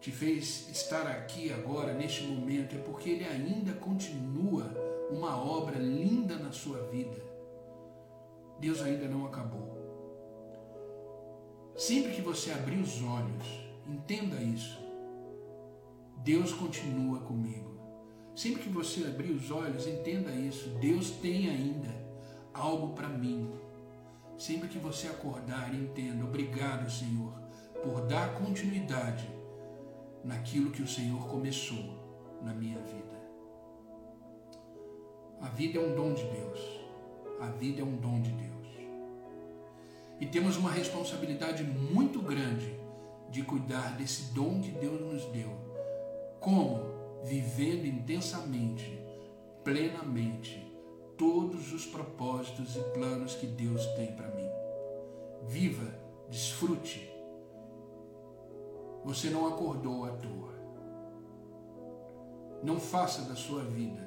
te 0.00 0.12
fez 0.12 0.68
estar 0.70 1.06
aqui 1.08 1.52
agora, 1.52 1.92
neste 1.92 2.22
momento, 2.22 2.76
é 2.76 2.78
porque 2.78 3.10
Ele 3.10 3.24
ainda 3.24 3.72
continua 3.72 4.64
uma 5.10 5.36
obra 5.36 5.78
linda 5.78 6.36
na 6.36 6.52
sua 6.52 6.78
vida. 6.84 7.20
Deus 8.60 8.80
ainda 8.80 9.08
não 9.08 9.26
acabou. 9.26 9.76
Sempre 11.76 12.12
que 12.12 12.22
você 12.22 12.52
abrir 12.52 12.78
os 12.78 13.02
olhos, 13.02 13.68
entenda 13.86 14.40
isso. 14.40 14.85
Deus 16.18 16.52
continua 16.52 17.20
comigo. 17.20 17.76
Sempre 18.34 18.64
que 18.64 18.68
você 18.68 19.04
abrir 19.04 19.32
os 19.32 19.50
olhos, 19.50 19.86
entenda 19.86 20.30
isso. 20.30 20.68
Deus 20.78 21.10
tem 21.10 21.48
ainda 21.48 21.88
algo 22.52 22.94
para 22.94 23.08
mim. 23.08 23.50
Sempre 24.36 24.68
que 24.68 24.78
você 24.78 25.06
acordar, 25.06 25.74
entenda. 25.74 26.24
Obrigado, 26.24 26.90
Senhor, 26.90 27.32
por 27.82 28.02
dar 28.02 28.34
continuidade 28.34 29.26
naquilo 30.22 30.70
que 30.70 30.82
o 30.82 30.88
Senhor 30.88 31.26
começou 31.28 32.38
na 32.42 32.52
minha 32.52 32.78
vida. 32.80 33.16
A 35.40 35.48
vida 35.48 35.78
é 35.78 35.82
um 35.82 35.94
dom 35.94 36.12
de 36.12 36.24
Deus. 36.24 36.60
A 37.40 37.46
vida 37.48 37.80
é 37.80 37.84
um 37.84 37.96
dom 37.96 38.20
de 38.20 38.32
Deus. 38.32 38.56
E 40.20 40.26
temos 40.26 40.56
uma 40.56 40.70
responsabilidade 40.70 41.62
muito 41.62 42.20
grande 42.20 42.74
de 43.30 43.42
cuidar 43.42 43.96
desse 43.96 44.32
dom 44.34 44.60
que 44.60 44.70
Deus 44.70 45.00
nos 45.00 45.24
deu. 45.26 45.65
Como? 46.40 46.96
Vivendo 47.24 47.86
intensamente, 47.86 48.98
plenamente, 49.64 50.72
todos 51.16 51.72
os 51.72 51.86
propósitos 51.86 52.76
e 52.76 52.80
planos 52.92 53.34
que 53.34 53.46
Deus 53.46 53.84
tem 53.96 54.14
para 54.14 54.28
mim. 54.28 54.48
Viva, 55.44 55.92
desfrute. 56.28 57.10
Você 59.04 59.30
não 59.30 59.46
acordou 59.46 60.04
à 60.04 60.10
toa. 60.10 60.54
Não 62.62 62.78
faça 62.78 63.22
da 63.22 63.34
sua 63.34 63.62
vida 63.62 64.06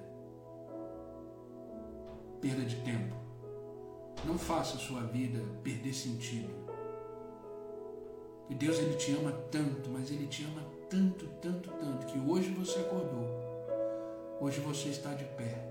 perda 2.41 2.63
de 2.63 2.77
tempo. 2.77 3.15
Não 4.25 4.37
faça 4.37 4.75
a 4.75 4.79
sua 4.79 5.01
vida 5.01 5.39
perder 5.63 5.93
sentido. 5.93 6.53
E 8.49 8.55
Deus 8.55 8.77
ele 8.79 8.95
te 8.95 9.11
ama 9.13 9.31
tanto, 9.51 9.89
mas 9.89 10.09
ele 10.09 10.27
te 10.27 10.43
ama 10.43 10.63
tanto, 10.89 11.27
tanto, 11.39 11.69
tanto 11.69 12.07
que 12.07 12.17
hoje 12.19 12.49
você 12.49 12.79
acordou. 12.79 13.27
Hoje 14.41 14.59
você 14.59 14.89
está 14.89 15.13
de 15.13 15.25
pé, 15.25 15.69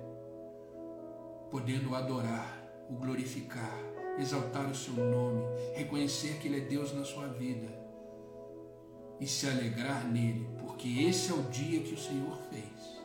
podendo 1.51 1.95
adorar, 1.95 2.63
o 2.89 2.95
glorificar, 2.95 3.79
exaltar 4.19 4.71
o 4.71 4.75
seu 4.75 4.95
nome, 4.95 5.43
reconhecer 5.75 6.39
que 6.39 6.49
ele 6.49 6.59
é 6.59 6.65
Deus 6.65 6.95
na 6.95 7.05
sua 7.05 7.27
vida 7.29 7.69
e 9.19 9.27
se 9.27 9.49
alegrar 9.49 10.07
nele, 10.07 10.49
porque 10.61 10.89
esse 11.03 11.33
é 11.33 11.35
o 11.35 11.43
dia 11.45 11.81
que 11.83 11.95
o 11.95 11.99
Senhor 11.99 12.37
fez 12.51 12.99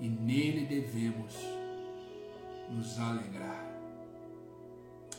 e 0.00 0.08
nele 0.08 0.66
devemos 0.66 1.34
nos 2.68 2.98
alegrar. 2.98 3.64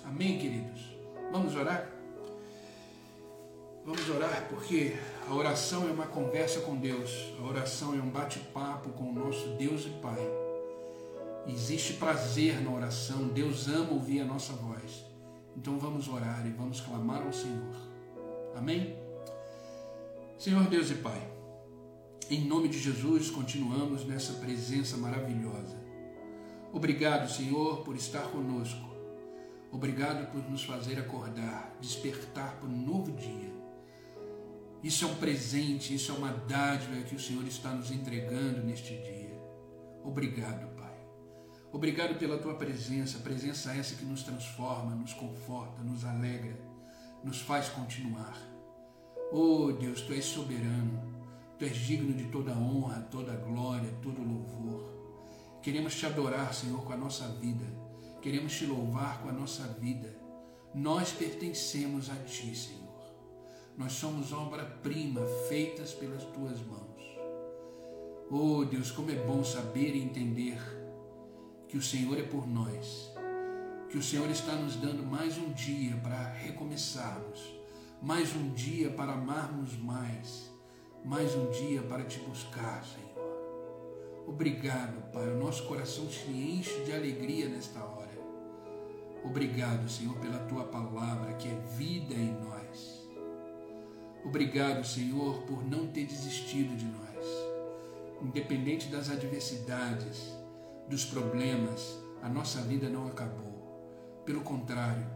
Amém, 0.04 0.38
queridos? 0.38 0.96
Vamos 1.32 1.56
orar? 1.56 1.97
Vamos 3.88 4.10
orar 4.10 4.50
porque 4.50 4.98
a 5.30 5.34
oração 5.34 5.88
é 5.88 5.92
uma 5.94 6.08
conversa 6.08 6.60
com 6.60 6.76
Deus, 6.76 7.10
a 7.40 7.44
oração 7.48 7.96
é 7.96 8.02
um 8.02 8.10
bate-papo 8.10 8.90
com 8.90 9.12
o 9.12 9.14
nosso 9.14 9.48
Deus 9.52 9.86
e 9.86 9.90
Pai. 10.02 10.20
Existe 11.48 11.94
prazer 11.94 12.62
na 12.62 12.70
oração, 12.70 13.30
Deus 13.30 13.70
ama 13.70 13.94
ouvir 13.94 14.20
a 14.20 14.26
nossa 14.26 14.52
voz. 14.52 15.06
Então 15.56 15.80
vamos 15.80 16.10
orar 16.10 16.46
e 16.46 16.50
vamos 16.50 16.82
clamar 16.82 17.26
ao 17.26 17.32
Senhor. 17.32 17.78
Amém? 18.58 18.94
Senhor 20.38 20.68
Deus 20.68 20.92
e 20.92 20.96
Pai, 20.96 21.26
em 22.30 22.44
nome 22.44 22.68
de 22.68 22.80
Jesus 22.80 23.30
continuamos 23.30 24.04
nessa 24.04 24.34
presença 24.34 24.98
maravilhosa. 24.98 25.78
Obrigado, 26.74 27.32
Senhor, 27.32 27.86
por 27.86 27.96
estar 27.96 28.24
conosco. 28.32 28.86
Obrigado 29.72 30.30
por 30.30 30.44
nos 30.52 30.66
fazer 30.66 31.00
acordar, 31.00 31.74
despertar 31.80 32.58
para 32.58 32.68
um 32.68 32.86
novo 32.86 33.14
dia. 33.14 33.57
Isso 34.84 35.06
é 35.06 35.08
um 35.08 35.16
presente, 35.16 35.94
isso 35.94 36.12
é 36.12 36.16
uma 36.16 36.32
dádiva 36.32 37.02
que 37.04 37.16
o 37.16 37.20
Senhor 37.20 37.46
está 37.48 37.72
nos 37.72 37.92
entregando 37.92 38.64
neste 38.64 38.96
dia. 38.96 39.42
Obrigado, 40.04 40.76
Pai. 40.76 40.96
Obrigado 41.72 42.18
pela 42.18 42.38
tua 42.38 42.56
presença, 42.56 43.20
presença 43.20 43.74
essa 43.74 43.96
que 43.96 44.06
nos 44.06 44.24
transforma, 44.24 44.96
nos 44.96 45.14
conforta, 45.14 45.84
nos 45.84 46.06
alegra, 46.06 46.58
nos 47.24 47.42
faz 47.42 47.70
continuar. 47.70 48.38
Oh 49.32 49.74
Deus, 49.74 50.02
tu 50.02 50.14
és 50.14 50.24
soberano, 50.24 51.02
tu 51.60 51.66
és 51.66 51.76
digno 51.76 52.14
de 52.14 52.26
toda 52.32 52.54
honra, 52.54 53.02
toda 53.12 53.36
glória, 53.36 53.92
todo 54.02 54.22
louvor. 54.22 54.98
Queremos 55.62 55.96
te 55.96 56.06
adorar, 56.06 56.54
Senhor, 56.54 56.82
com 56.86 56.94
a 56.94 56.98
nossa 56.98 57.28
vida. 57.28 57.66
Queremos 58.22 58.56
te 58.56 58.66
louvar 58.66 59.22
com 59.22 59.30
a 59.30 59.34
nossa 59.34 59.68
vida. 59.74 60.16
Nós 60.74 61.12
pertencemos 61.12 62.10
a 62.10 62.16
ti, 62.24 62.56
Senhor. 62.56 62.87
Nós 63.78 63.94
somos 63.94 64.34
obra-prima 64.34 65.22
feitas 65.48 65.94
pelas 65.94 66.24
tuas 66.24 66.60
mãos. 66.62 66.88
Oh 68.32 68.66
Deus, 68.66 68.90
como 68.90 69.12
é 69.12 69.16
bom 69.16 69.44
saber 69.44 69.96
e 69.96 70.02
entender 70.02 70.58
que 71.68 71.78
o 71.78 71.82
Senhor 71.82 72.18
é 72.18 72.24
por 72.24 72.48
nós, 72.48 73.12
que 73.88 73.98
o 74.00 74.02
Senhor 74.02 74.28
está 74.32 74.54
nos 74.54 74.78
dando 74.78 75.06
mais 75.06 75.38
um 75.38 75.54
dia 75.54 75.96
para 75.98 76.18
recomeçarmos, 76.18 77.54
mais 78.02 78.36
um 78.36 78.50
dia 78.50 78.90
para 78.90 79.14
amarmos 79.14 79.78
mais, 79.78 80.52
mais 81.06 81.36
um 81.36 81.52
dia 81.52 81.84
para 81.84 82.04
te 82.04 82.18
buscar, 82.22 82.84
Senhor. 82.84 84.26
Obrigado, 84.26 85.12
Pai. 85.12 85.30
O 85.30 85.38
nosso 85.38 85.68
coração 85.68 86.10
se 86.10 86.32
enche 86.32 86.84
de 86.84 86.94
alegria 86.94 87.48
nesta 87.48 87.80
hora. 87.84 88.18
Obrigado, 89.24 89.88
Senhor, 89.88 90.18
pela 90.18 90.40
tua 90.48 90.64
palavra 90.64 91.36
que 91.36 91.48
é 91.48 91.56
vida 91.78 92.16
em 92.16 92.34
nós. 92.42 92.97
Obrigado, 94.28 94.86
Senhor, 94.86 95.44
por 95.44 95.66
não 95.66 95.88
ter 95.88 96.06
desistido 96.06 96.76
de 96.76 96.84
nós. 96.84 97.26
Independente 98.22 98.90
das 98.90 99.10
adversidades, 99.10 100.36
dos 100.90 101.06
problemas, 101.06 101.98
a 102.22 102.28
nossa 102.28 102.62
vida 102.62 102.90
não 102.90 103.08
acabou. 103.08 104.22
Pelo 104.26 104.42
contrário, 104.42 105.08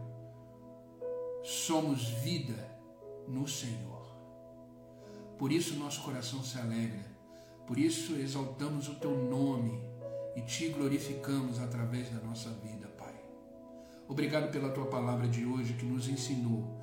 somos 1.42 2.08
vida 2.08 2.56
no 3.28 3.46
Senhor. 3.46 4.16
Por 5.38 5.52
isso 5.52 5.74
nosso 5.74 6.02
coração 6.04 6.42
se 6.42 6.58
alegra, 6.58 7.04
por 7.66 7.78
isso 7.78 8.14
exaltamos 8.14 8.88
o 8.88 8.94
teu 8.94 9.14
nome 9.14 9.78
e 10.34 10.40
te 10.40 10.68
glorificamos 10.68 11.60
através 11.60 12.08
da 12.08 12.26
nossa 12.26 12.48
vida, 12.48 12.88
Pai. 12.96 13.14
Obrigado 14.08 14.50
pela 14.50 14.70
tua 14.70 14.86
palavra 14.86 15.28
de 15.28 15.44
hoje 15.44 15.74
que 15.74 15.84
nos 15.84 16.08
ensinou 16.08 16.81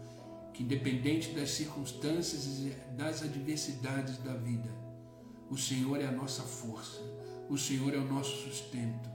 que, 0.60 0.64
independente 0.64 1.32
das 1.32 1.51
circunstâncias 1.51 2.60
e 2.60 2.72
das 2.97 3.24
adversidades 3.24 4.18
da 4.18 4.34
vida, 4.34 4.70
o 5.49 5.57
Senhor 5.57 6.01
é 6.01 6.05
a 6.05 6.12
nossa 6.12 6.43
força, 6.43 6.99
o 7.49 7.57
Senhor 7.57 7.93
é 7.93 7.97
o 7.97 8.05
nosso 8.05 8.43
sustento. 8.43 9.10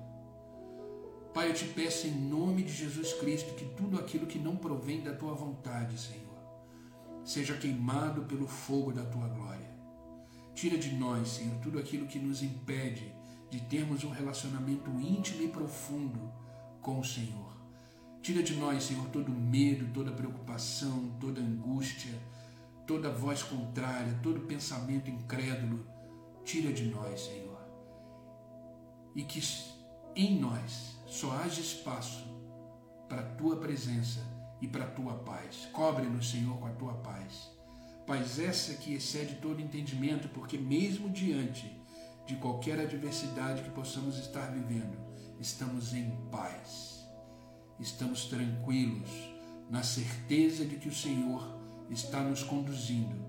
Pai, 1.34 1.50
eu 1.50 1.54
te 1.54 1.66
peço 1.66 2.06
em 2.06 2.12
nome 2.12 2.62
de 2.62 2.72
Jesus 2.72 3.12
Cristo 3.14 3.52
que 3.54 3.66
tudo 3.76 3.98
aquilo 3.98 4.26
que 4.26 4.38
não 4.38 4.56
provém 4.56 5.02
da 5.02 5.12
tua 5.14 5.34
vontade, 5.34 6.00
Senhor, 6.00 6.34
seja 7.22 7.58
queimado 7.58 8.22
pelo 8.22 8.48
fogo 8.48 8.90
da 8.90 9.04
tua 9.04 9.28
glória. 9.28 9.68
Tira 10.54 10.78
de 10.78 10.94
nós, 10.94 11.28
Senhor, 11.28 11.58
tudo 11.60 11.78
aquilo 11.78 12.06
que 12.06 12.18
nos 12.18 12.42
impede 12.42 13.12
de 13.50 13.60
termos 13.60 14.02
um 14.02 14.10
relacionamento 14.10 14.90
íntimo 14.98 15.42
e 15.42 15.48
profundo 15.48 16.32
com 16.80 17.00
o 17.00 17.04
Senhor. 17.04 17.53
Tira 18.24 18.42
de 18.42 18.56
nós, 18.56 18.84
Senhor, 18.84 19.06
todo 19.08 19.30
medo, 19.30 19.92
toda 19.92 20.10
preocupação, 20.10 21.14
toda 21.20 21.42
angústia, 21.42 22.18
toda 22.86 23.12
voz 23.12 23.42
contrária, 23.42 24.18
todo 24.22 24.46
pensamento 24.46 25.10
incrédulo. 25.10 25.86
Tira 26.42 26.72
de 26.72 26.86
nós, 26.86 27.20
Senhor. 27.20 27.60
E 29.14 29.24
que 29.24 29.42
em 30.16 30.40
nós 30.40 30.96
só 31.06 31.32
haja 31.32 31.60
espaço 31.60 32.24
para 33.10 33.20
a 33.20 33.34
tua 33.34 33.58
presença 33.58 34.26
e 34.58 34.66
para 34.66 34.84
a 34.84 34.90
tua 34.90 35.16
paz. 35.16 35.68
Cobre-nos, 35.70 36.30
Senhor, 36.30 36.56
com 36.56 36.66
a 36.66 36.72
tua 36.72 36.94
paz. 36.94 37.50
Paz 38.06 38.38
essa 38.38 38.72
que 38.72 38.94
excede 38.94 39.34
todo 39.34 39.60
entendimento, 39.60 40.30
porque 40.30 40.56
mesmo 40.56 41.10
diante 41.10 41.78
de 42.24 42.36
qualquer 42.36 42.80
adversidade 42.80 43.62
que 43.64 43.70
possamos 43.70 44.16
estar 44.16 44.50
vivendo, 44.50 44.96
estamos 45.38 45.92
em 45.92 46.10
paz 46.30 46.93
estamos 47.80 48.26
tranquilos 48.26 49.10
na 49.70 49.82
certeza 49.82 50.64
de 50.64 50.76
que 50.76 50.88
o 50.88 50.94
Senhor 50.94 51.42
está 51.90 52.20
nos 52.20 52.42
conduzindo 52.42 53.24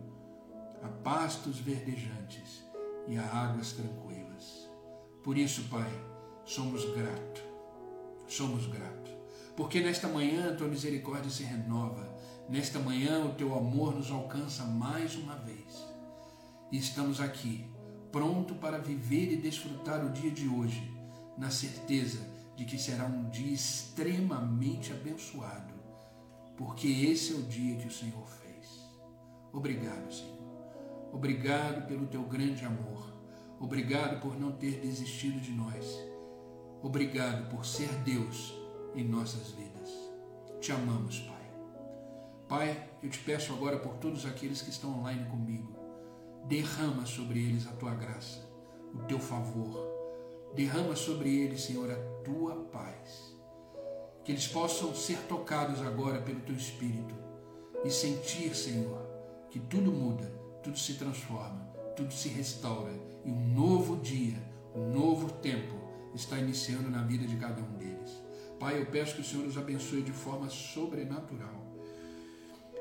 a 0.84 0.88
pastos 0.88 1.60
verdejantes 1.60 2.64
e 3.08 3.18
a 3.18 3.24
águas 3.24 3.74
tranquilas. 3.74 4.70
Por 5.24 5.38
isso, 5.38 5.64
Pai, 5.70 5.90
somos 6.46 6.86
gratos, 6.94 7.42
somos 8.28 8.68
gratos, 8.68 9.12
porque 9.56 9.82
nesta 9.82 10.08
manhã 10.08 10.52
a 10.52 10.56
tua 10.56 10.68
misericórdia 10.68 11.32
se 11.32 11.44
renova, 11.44 12.08
nesta 12.48 12.80
manhã 12.80 13.26
o 13.26 13.34
teu 13.34 13.58
amor 13.58 13.96
nos 13.96 14.12
alcança 14.12 14.64
mais 14.66 15.16
uma 15.16 15.36
vez. 15.38 15.84
E 16.72 16.78
estamos 16.78 17.20
aqui, 17.20 17.68
pronto 18.12 18.56
para 18.56 18.78
viver 18.78 19.34
e 19.34 19.38
desfrutar 19.38 20.06
o 20.06 20.12
dia 20.12 20.30
de 20.30 20.48
hoje, 20.48 20.92
na 21.38 21.50
certeza 21.50 22.35
de 22.56 22.66
que 22.66 22.78
será 22.78 23.06
um 23.06 23.30
dia 23.30 23.54
extremamente 23.54 24.94
abençoado, 24.94 25.74
porque 26.56 26.88
esse 26.88 27.34
é 27.34 27.36
o 27.36 27.44
dia 27.44 27.76
que 27.78 27.88
o 27.88 27.92
Senhor 27.92 28.26
fez. 28.28 28.90
Obrigado, 29.52 30.12
Senhor. 30.12 30.36
Obrigado 31.12 31.88
pelo 31.88 32.08
teu 32.08 32.24
grande 32.24 32.64
amor. 32.66 33.14
Obrigado 33.60 34.22
por 34.22 34.40
não 34.40 34.52
ter 34.52 34.80
desistido 34.80 35.40
de 35.40 35.52
nós. 35.52 36.00
Obrigado 36.82 37.50
por 37.50 37.66
ser 37.66 37.90
Deus 38.04 38.54
em 38.94 39.04
nossas 39.04 39.52
vidas. 39.52 39.90
Te 40.62 40.72
amamos, 40.72 41.20
Pai. 41.20 41.36
Pai, 42.48 42.90
eu 43.02 43.10
te 43.10 43.20
peço 43.20 43.54
agora 43.54 43.80
por 43.80 43.96
todos 43.96 44.26
aqueles 44.26 44.62
que 44.62 44.70
estão 44.70 45.00
online 45.00 45.26
comigo, 45.30 45.74
derrama 46.48 47.06
sobre 47.06 47.40
eles 47.40 47.66
a 47.68 47.72
tua 47.72 47.96
graça, 47.96 48.40
o 48.94 49.00
teu 49.00 49.20
favor 49.20 49.95
Derrama 50.56 50.96
sobre 50.96 51.30
eles, 51.30 51.62
Senhor, 51.64 51.92
a 51.92 51.96
tua 52.24 52.56
paz. 52.72 53.36
Que 54.24 54.32
eles 54.32 54.48
possam 54.48 54.96
ser 54.96 55.18
tocados 55.28 55.82
agora 55.82 56.22
pelo 56.22 56.40
teu 56.40 56.56
Espírito 56.56 57.14
e 57.84 57.92
sentir, 57.92 58.56
Senhor, 58.56 59.06
que 59.50 59.60
tudo 59.60 59.92
muda, 59.92 60.26
tudo 60.64 60.80
se 60.80 60.94
transforma, 60.94 61.62
tudo 61.96 62.14
se 62.14 62.30
restaura 62.30 62.92
e 63.26 63.30
um 63.30 63.54
novo 63.54 63.98
dia, 63.98 64.42
um 64.74 64.92
novo 64.92 65.32
tempo 65.34 65.76
está 66.16 66.38
iniciando 66.38 66.90
na 66.90 67.04
vida 67.04 67.28
de 67.28 67.36
cada 67.36 67.62
um 67.62 67.78
deles. 67.78 68.12
Pai, 68.60 68.80
eu 68.80 68.86
peço 68.86 69.16
que 69.16 69.22
o 69.22 69.24
Senhor 69.26 69.46
os 69.46 69.58
abençoe 69.58 70.02
de 70.02 70.12
forma 70.12 70.50
sobrenatural. 70.50 71.66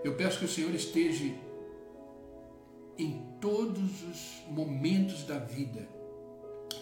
Eu 0.05 0.15
peço 0.15 0.39
que 0.39 0.45
o 0.45 0.49
Senhor 0.49 0.73
esteja 0.73 1.25
em 2.97 3.37
todos 3.41 4.03
os 4.05 4.43
momentos 4.49 5.25
da 5.25 5.39
vida 5.39 5.89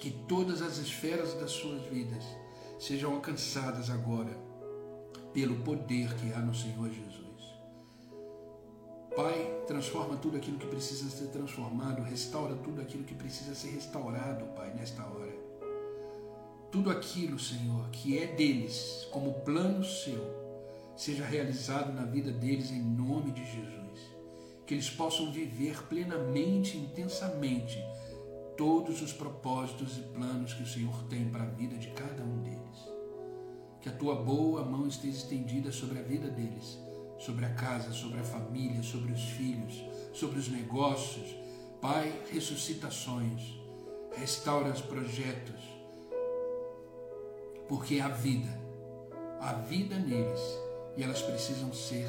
que 0.01 0.11
todas 0.11 0.62
as 0.62 0.78
esferas 0.78 1.34
das 1.34 1.51
suas 1.51 1.82
vidas 1.82 2.24
sejam 2.78 3.14
alcançadas 3.14 3.90
agora 3.90 4.36
pelo 5.32 5.57
poder 5.62 6.14
que 6.16 6.32
há 6.32 6.38
no 6.38 6.55
Senhor 6.55 6.88
Jesus. 6.90 7.22
Pai, 9.14 9.62
transforma 9.66 10.16
tudo 10.16 10.36
aquilo 10.36 10.59
que 10.59 10.66
precisa 10.66 11.11
ser 11.11 11.28
transformado, 11.28 12.03
restaura 12.03 12.55
tudo 12.57 12.80
aquilo 12.80 13.05
que 13.05 13.14
precisa 13.14 13.55
ser 13.55 13.70
restaurado, 13.70 14.47
Pai, 14.57 14.74
nesta 14.74 15.05
hora. 15.05 15.32
Tudo 16.70 16.90
aquilo, 16.90 17.38
Senhor, 17.38 17.90
que 17.90 18.18
é 18.18 18.26
deles, 18.26 19.07
como 19.11 19.34
plano 19.40 19.84
seu, 19.84 20.43
seja 20.97 21.24
realizado 21.24 21.93
na 21.93 22.05
vida 22.05 22.32
deles 22.32 22.70
em 22.70 22.82
nome 22.82 23.32
de 23.32 23.45
Jesus. 23.45 24.01
Que 24.66 24.74
eles 24.74 24.88
possam 24.88 25.30
viver 25.30 25.82
plenamente, 25.88 26.78
intensamente 26.78 27.78
todos 28.57 29.03
os 29.03 29.12
propósitos 29.12 29.98
e 29.98 30.03
planos 30.03 30.55
que 30.55 30.62
o 30.62 30.66
Senhor 30.66 31.05
tem 31.05 31.28
para 31.28 31.44
a 31.44 31.50
vida 31.50 31.76
de 31.76 31.88
cada 31.88 32.22
um 32.22 32.42
deles. 32.42 32.88
Que 33.80 33.88
a 33.88 33.92
tua 33.92 34.14
boa 34.14 34.64
mão 34.64 34.86
esteja 34.86 35.16
estendida 35.16 35.72
sobre 35.72 35.98
a 35.98 36.03
vida 36.03 36.28
deles, 36.28 36.78
sobre 37.18 37.44
a 37.44 37.55
casa, 37.55 37.92
sobre 37.92 38.20
a 38.20 38.24
família, 38.24 38.82
sobre 38.82 39.12
os 39.12 39.22
filhos, 39.22 39.84
sobre 40.12 40.38
os 40.38 40.48
negócios. 40.48 41.36
Pai, 41.80 42.12
ressuscita 42.30 42.90
sonhos, 42.90 43.61
restaura 44.16 44.70
os 44.70 44.80
projetos, 44.80 45.61
porque 47.68 47.98
há 47.98 48.09
vida, 48.09 48.61
há 49.40 49.55
vida 49.55 49.98
neles 49.98 50.40
e 50.96 51.03
elas 51.03 51.22
precisam 51.22 51.72
ser 51.72 52.09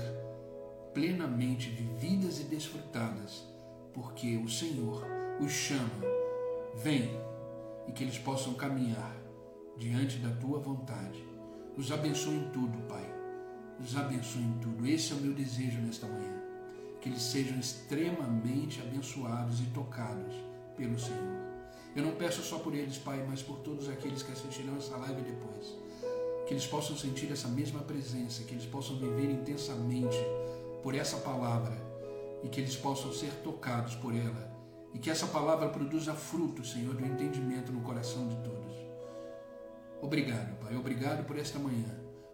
plenamente 0.93 1.69
vividas 1.69 2.39
e 2.39 2.43
desfrutadas, 2.43 3.43
porque 3.93 4.37
o 4.37 4.49
Senhor 4.49 5.03
os 5.39 5.51
chama, 5.51 5.89
vem 6.75 7.11
e 7.87 7.91
que 7.91 8.03
eles 8.03 8.17
possam 8.17 8.53
caminhar 8.53 9.15
diante 9.77 10.17
da 10.17 10.29
tua 10.35 10.59
vontade. 10.59 11.23
Os 11.77 11.91
abençoe 11.91 12.35
em 12.35 12.49
tudo, 12.49 12.77
Pai. 12.87 13.05
Os 13.79 13.95
abençoe 13.97 14.41
em 14.41 14.57
tudo. 14.59 14.85
Esse 14.85 15.13
é 15.13 15.15
o 15.15 15.19
meu 15.19 15.33
desejo 15.33 15.79
nesta 15.81 16.07
manhã. 16.07 16.41
Que 17.01 17.09
eles 17.09 17.21
sejam 17.21 17.59
extremamente 17.59 18.81
abençoados 18.81 19.59
e 19.59 19.65
tocados 19.65 20.35
pelo 20.77 20.99
Senhor. 20.99 21.43
Eu 21.95 22.03
não 22.03 22.15
peço 22.15 22.41
só 22.41 22.59
por 22.59 22.73
eles, 22.73 22.97
Pai, 22.97 23.23
mas 23.27 23.41
por 23.41 23.59
todos 23.59 23.89
aqueles 23.89 24.23
que 24.23 24.31
assistirão 24.31 24.77
essa 24.77 24.95
live 24.97 25.21
depois. 25.21 25.75
Que 26.47 26.53
eles 26.53 26.65
possam 26.65 26.95
sentir 26.95 27.31
essa 27.31 27.47
mesma 27.47 27.81
presença, 27.81 28.43
que 28.43 28.53
eles 28.53 28.65
possam 28.65 28.97
viver 28.97 29.29
intensamente 29.29 30.17
por 30.81 30.95
essa 30.95 31.17
palavra 31.17 31.75
e 32.43 32.49
que 32.49 32.59
eles 32.59 32.75
possam 32.75 33.11
ser 33.13 33.31
tocados 33.43 33.95
por 33.95 34.15
ela 34.15 34.53
e 34.93 34.99
que 34.99 35.09
essa 35.09 35.27
palavra 35.27 35.69
produza 35.69 36.13
fruto, 36.13 36.63
Senhor, 36.63 36.95
do 36.95 37.05
entendimento 37.05 37.71
no 37.71 37.81
coração 37.81 38.27
de 38.27 38.35
todos. 38.37 38.73
Obrigado, 40.01 40.59
Pai. 40.59 40.75
Obrigado 40.75 41.25
por 41.25 41.37
esta 41.37 41.57
manhã. 41.57 41.89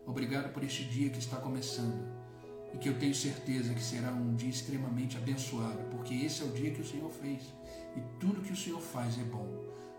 Obrigado 0.05 0.51
por 0.51 0.64
este 0.64 0.84
dia 0.84 1.10
que 1.10 1.20
está 1.20 1.38
começando. 1.38 2.03
E 2.74 2.78
que 2.78 2.89
eu 2.89 2.97
tenho 2.99 3.16
certeza 3.16 3.74
que 3.74 3.82
será 3.82 4.12
um 4.12 4.36
dia 4.36 4.49
extremamente 4.49 5.18
abençoado, 5.18 5.84
porque 5.91 6.14
esse 6.14 6.41
é 6.41 6.45
o 6.45 6.51
dia 6.51 6.72
que 6.72 6.82
o 6.82 6.86
Senhor 6.86 7.10
fez. 7.12 7.43
E 7.95 8.01
tudo 8.20 8.41
que 8.41 8.51
o 8.51 8.57
Senhor 8.57 8.82
faz 8.82 9.18
é 9.20 9.24
bom. 9.24 9.47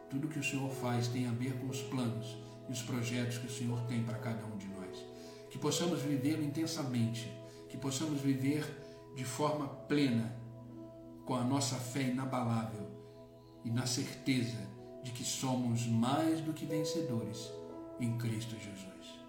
Tudo 0.08 0.28
que 0.28 0.38
o 0.38 0.44
Senhor 0.44 0.68
faz 0.70 1.08
tem 1.08 1.26
a 1.26 1.32
ver 1.32 1.54
com 1.54 1.68
os 1.68 1.80
planos 1.82 2.36
e 2.68 2.72
os 2.72 2.82
projetos 2.82 3.38
que 3.38 3.46
o 3.46 3.50
Senhor 3.50 3.80
tem 3.82 4.02
para 4.02 4.18
cada 4.18 4.44
um 4.46 4.56
de 4.56 4.66
nós. 4.66 5.04
Que 5.48 5.58
possamos 5.58 6.02
vivê-lo 6.02 6.42
intensamente, 6.42 7.30
que 7.68 7.76
possamos 7.76 8.20
viver 8.20 8.64
de 9.14 9.24
forma 9.24 9.66
plena, 9.66 10.39
com 11.30 11.36
a 11.36 11.44
nossa 11.44 11.76
fé 11.76 12.02
inabalável 12.02 12.88
e 13.64 13.70
na 13.70 13.86
certeza 13.86 14.58
de 15.00 15.12
que 15.12 15.22
somos 15.22 15.86
mais 15.86 16.40
do 16.40 16.52
que 16.52 16.66
vencedores 16.66 17.52
em 18.00 18.18
Cristo 18.18 18.56
Jesus. 18.56 19.20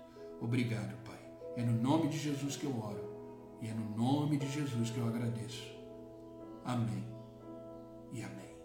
Obrigado, 0.42 0.96
Pai. 1.04 1.20
É 1.56 1.62
no 1.62 1.80
nome 1.80 2.08
de 2.08 2.18
Jesus 2.18 2.56
que 2.56 2.66
eu 2.66 2.76
oro 2.76 3.08
e 3.62 3.68
é 3.68 3.74
no 3.76 3.96
nome 3.96 4.38
de 4.38 4.50
Jesus 4.50 4.90
que 4.90 4.98
eu 4.98 5.08
agradeço. 5.08 5.64
Amém 6.66 7.06
e 8.12 8.24
amém. 8.24 8.56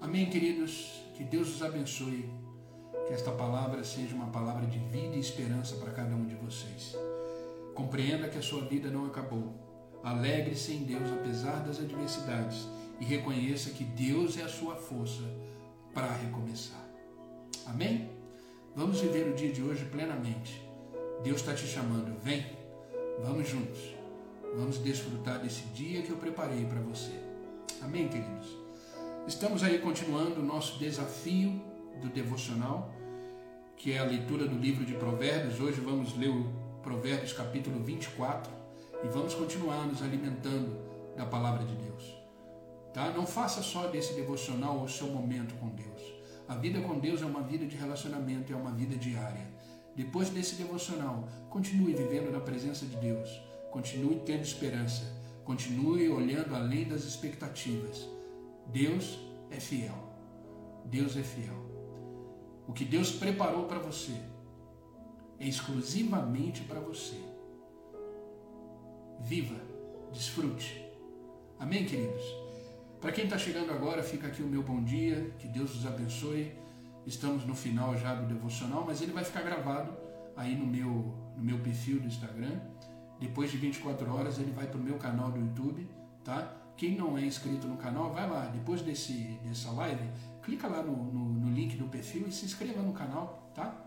Amém, 0.00 0.28
queridos. 0.28 1.04
Que 1.14 1.22
Deus 1.22 1.54
os 1.54 1.62
abençoe. 1.62 2.28
Que 3.06 3.12
esta 3.12 3.30
palavra 3.30 3.84
seja 3.84 4.16
uma 4.16 4.26
palavra 4.26 4.66
de 4.66 4.80
vida 4.80 5.14
e 5.14 5.20
esperança 5.20 5.76
para 5.76 5.92
cada 5.92 6.16
um 6.16 6.26
de 6.26 6.34
vocês. 6.34 6.96
Compreenda 7.76 8.28
que 8.28 8.38
a 8.38 8.42
sua 8.42 8.62
vida 8.62 8.90
não 8.90 9.06
acabou. 9.06 9.63
Alegre-se 10.04 10.72
em 10.72 10.84
Deus 10.84 11.10
apesar 11.10 11.64
das 11.64 11.78
adversidades 11.78 12.68
e 13.00 13.04
reconheça 13.06 13.70
que 13.70 13.84
Deus 13.84 14.36
é 14.36 14.42
a 14.42 14.48
sua 14.48 14.76
força 14.76 15.22
para 15.94 16.12
recomeçar. 16.12 16.84
Amém? 17.64 18.10
Vamos 18.76 19.00
viver 19.00 19.26
o 19.26 19.34
dia 19.34 19.50
de 19.50 19.62
hoje 19.62 19.86
plenamente. 19.86 20.62
Deus 21.22 21.40
está 21.40 21.54
te 21.54 21.66
chamando, 21.66 22.20
vem, 22.20 22.44
vamos 23.22 23.48
juntos. 23.48 23.80
Vamos 24.54 24.76
desfrutar 24.76 25.40
desse 25.40 25.62
dia 25.68 26.02
que 26.02 26.10
eu 26.10 26.18
preparei 26.18 26.66
para 26.66 26.80
você. 26.80 27.12
Amém, 27.80 28.06
queridos? 28.06 28.58
Estamos 29.26 29.62
aí 29.62 29.78
continuando 29.78 30.40
o 30.40 30.44
nosso 30.44 30.78
desafio 30.78 31.58
do 32.02 32.10
devocional, 32.10 32.92
que 33.74 33.92
é 33.92 34.00
a 34.00 34.04
leitura 34.04 34.46
do 34.46 34.58
livro 34.58 34.84
de 34.84 34.92
Provérbios. 34.92 35.60
Hoje 35.60 35.80
vamos 35.80 36.14
ler 36.14 36.28
o 36.28 36.52
Provérbios 36.82 37.32
capítulo 37.32 37.82
24 37.82 38.63
e 39.04 39.08
vamos 39.08 39.34
continuar 39.34 39.86
nos 39.86 40.02
alimentando 40.02 40.76
da 41.14 41.26
palavra 41.26 41.64
de 41.64 41.74
Deus. 41.76 42.14
Tá? 42.92 43.10
Não 43.10 43.26
faça 43.26 43.62
só 43.62 43.86
desse 43.88 44.14
devocional 44.14 44.82
o 44.82 44.88
seu 44.88 45.08
momento 45.08 45.54
com 45.56 45.68
Deus. 45.68 46.02
A 46.48 46.54
vida 46.54 46.80
com 46.80 46.98
Deus 46.98 47.20
é 47.20 47.26
uma 47.26 47.42
vida 47.42 47.66
de 47.66 47.76
relacionamento, 47.76 48.52
é 48.52 48.56
uma 48.56 48.72
vida 48.72 48.96
diária. 48.96 49.46
Depois 49.94 50.30
desse 50.30 50.56
devocional, 50.56 51.28
continue 51.50 51.92
vivendo 51.92 52.32
na 52.32 52.40
presença 52.40 52.86
de 52.86 52.96
Deus, 52.96 53.28
continue 53.70 54.20
tendo 54.24 54.42
esperança, 54.42 55.04
continue 55.44 56.08
olhando 56.08 56.54
além 56.54 56.88
das 56.88 57.04
expectativas. 57.04 58.08
Deus 58.66 59.18
é 59.50 59.60
fiel. 59.60 60.12
Deus 60.86 61.16
é 61.16 61.22
fiel. 61.22 61.64
O 62.66 62.72
que 62.72 62.84
Deus 62.84 63.10
preparou 63.10 63.64
para 63.64 63.78
você 63.78 64.14
é 65.38 65.46
exclusivamente 65.46 66.62
para 66.62 66.80
você. 66.80 67.33
Viva, 69.24 69.58
desfrute. 70.12 70.84
Amém, 71.58 71.86
queridos? 71.86 72.22
Para 73.00 73.10
quem 73.10 73.24
está 73.24 73.38
chegando 73.38 73.72
agora, 73.72 74.02
fica 74.02 74.26
aqui 74.26 74.42
o 74.42 74.46
meu 74.46 74.62
bom 74.62 74.84
dia, 74.84 75.32
que 75.38 75.48
Deus 75.48 75.74
os 75.74 75.86
abençoe. 75.86 76.52
Estamos 77.06 77.46
no 77.46 77.54
final 77.54 77.96
já 77.96 78.14
do 78.14 78.26
devocional, 78.26 78.84
mas 78.86 79.00
ele 79.00 79.12
vai 79.12 79.24
ficar 79.24 79.40
gravado 79.40 79.96
aí 80.36 80.54
no 80.54 80.66
meu, 80.66 81.14
no 81.38 81.42
meu 81.42 81.58
perfil 81.60 82.00
do 82.00 82.06
Instagram. 82.06 82.60
Depois 83.18 83.50
de 83.50 83.56
24 83.56 84.14
horas 84.14 84.38
ele 84.38 84.52
vai 84.52 84.66
para 84.66 84.78
o 84.78 84.82
meu 84.82 84.98
canal 84.98 85.30
do 85.30 85.40
YouTube, 85.40 85.88
tá? 86.22 86.54
Quem 86.76 86.94
não 86.94 87.16
é 87.16 87.24
inscrito 87.24 87.66
no 87.66 87.78
canal, 87.78 88.12
vai 88.12 88.28
lá. 88.28 88.44
Depois 88.48 88.82
desse, 88.82 89.38
dessa 89.42 89.70
live, 89.70 90.06
clica 90.42 90.68
lá 90.68 90.82
no, 90.82 90.94
no, 90.94 91.24
no 91.32 91.50
link 91.50 91.76
do 91.76 91.86
perfil 91.86 92.26
e 92.28 92.32
se 92.32 92.44
inscreva 92.44 92.82
no 92.82 92.92
canal, 92.92 93.50
tá? 93.54 93.83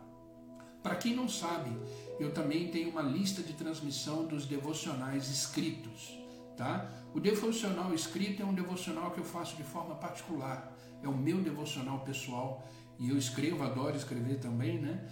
Para 0.88 0.96
quem 0.96 1.14
não 1.14 1.28
sabe, 1.28 1.70
eu 2.18 2.32
também 2.32 2.70
tenho 2.70 2.90
uma 2.90 3.02
lista 3.02 3.44
de 3.44 3.52
transmissão 3.52 4.26
dos 4.26 4.46
devocionais 4.46 5.30
escritos, 5.30 6.18
tá? 6.56 6.90
O 7.14 7.20
devocional 7.20 7.94
escrito 7.94 8.42
é 8.42 8.46
um 8.46 8.54
devocional 8.54 9.12
que 9.12 9.20
eu 9.20 9.26
faço 9.26 9.58
de 9.58 9.64
forma 9.64 9.96
particular, 9.96 10.74
é 11.04 11.08
o 11.10 11.18
meu 11.18 11.42
devocional 11.42 12.00
pessoal 12.06 12.66
e 12.98 13.10
eu 13.10 13.18
escrevo, 13.18 13.64
adoro 13.64 13.98
escrever 13.98 14.40
também, 14.40 14.80
né? 14.80 15.06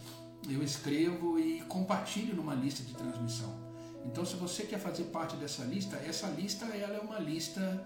Eu 0.50 0.64
escrevo 0.64 1.38
e 1.38 1.60
compartilho 1.64 2.34
numa 2.34 2.56
lista 2.56 2.82
de 2.82 2.94
transmissão. 2.94 3.54
Então, 4.06 4.24
se 4.24 4.38
você 4.38 4.64
quer 4.64 4.80
fazer 4.80 5.04
parte 5.06 5.36
dessa 5.36 5.66
lista, 5.66 5.98
essa 5.98 6.28
lista 6.28 6.68
ela 6.68 6.96
é 6.96 7.02
uma 7.02 7.20
lista 7.20 7.86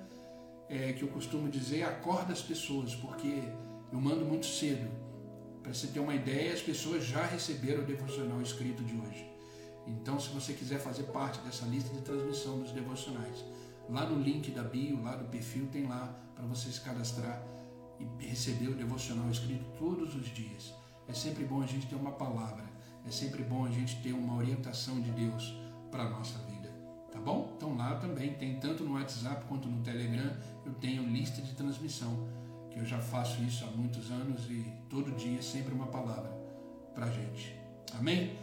é, 0.70 0.94
que 0.94 1.02
eu 1.02 1.08
costumo 1.08 1.50
dizer 1.50 1.82
acorda 1.86 2.34
as 2.34 2.42
pessoas, 2.44 2.94
porque 2.94 3.42
eu 3.92 4.00
mando 4.00 4.24
muito 4.26 4.46
cedo. 4.46 4.88
Para 5.62 5.74
você 5.74 5.88
ter 5.88 6.00
uma 6.00 6.16
ideia, 6.16 6.54
as 6.54 6.62
pessoas 6.62 7.06
já 7.06 7.26
receberam 7.26 7.84
o 7.84 7.86
devocional 7.86 8.42
escrito 8.42 8.84
de 8.84 8.96
hoje. 8.96 9.30
Então, 9.88 10.20
se 10.20 10.30
você 10.30 10.54
quiser 10.54 10.80
fazer 10.80 11.04
parte 11.04 11.40
dessa 11.40 11.66
lista 11.66 11.94
de 11.94 12.02
transmissão 12.02 12.60
dos 12.60 12.72
devocionais, 12.72 13.44
Lá 13.90 14.06
no 14.06 14.22
link 14.22 14.52
da 14.52 14.62
bio, 14.62 15.02
lá 15.02 15.16
do 15.16 15.26
perfil, 15.30 15.68
tem 15.72 15.88
lá 15.88 16.16
para 16.36 16.46
você 16.46 16.72
se 16.72 16.80
cadastrar 16.82 17.44
e 18.00 18.24
receber 18.24 18.68
o 18.68 18.76
devocional 18.76 19.28
escrito 19.32 19.66
todos 19.80 20.16
os 20.16 20.28
dias. 20.28 20.72
É 21.08 21.14
sempre 21.14 21.44
bom 21.44 21.64
a 21.64 21.66
gente 21.66 21.88
ter 21.88 21.96
uma 21.96 22.12
palavra, 22.12 22.64
é 23.04 23.10
sempre 23.10 23.42
bom 23.42 23.66
a 23.66 23.72
gente 23.72 24.00
ter 24.04 24.14
uma 24.14 24.36
orientação 24.36 25.02
de 25.02 25.10
Deus 25.10 25.56
para 25.90 26.04
a 26.04 26.10
nossa 26.12 26.38
vida. 26.46 26.70
Tá 27.12 27.20
bom? 27.20 27.52
Então 27.58 27.76
lá 27.76 27.96
também 27.96 28.36
tem, 28.36 28.60
tanto 28.60 28.84
no 28.84 28.94
WhatsApp 28.94 29.46
quanto 29.48 29.68
no 29.68 29.82
Telegram, 29.82 30.38
eu 30.64 30.74
tenho 30.76 31.02
lista 31.10 31.42
de 31.42 31.56
transmissão, 31.56 32.30
que 32.70 32.80
eu 32.80 32.86
já 32.86 33.00
faço 33.00 33.42
isso 33.44 33.66
há 33.66 33.72
muitos 33.72 34.12
anos 34.12 34.50
e 34.50 34.66
todo 34.90 35.12
dia 35.12 35.42
sempre 35.42 35.74
uma 35.74 35.88
palavra 35.88 36.30
para 36.94 37.06
a 37.06 37.12
gente. 37.12 37.56
Amém? 37.98 38.36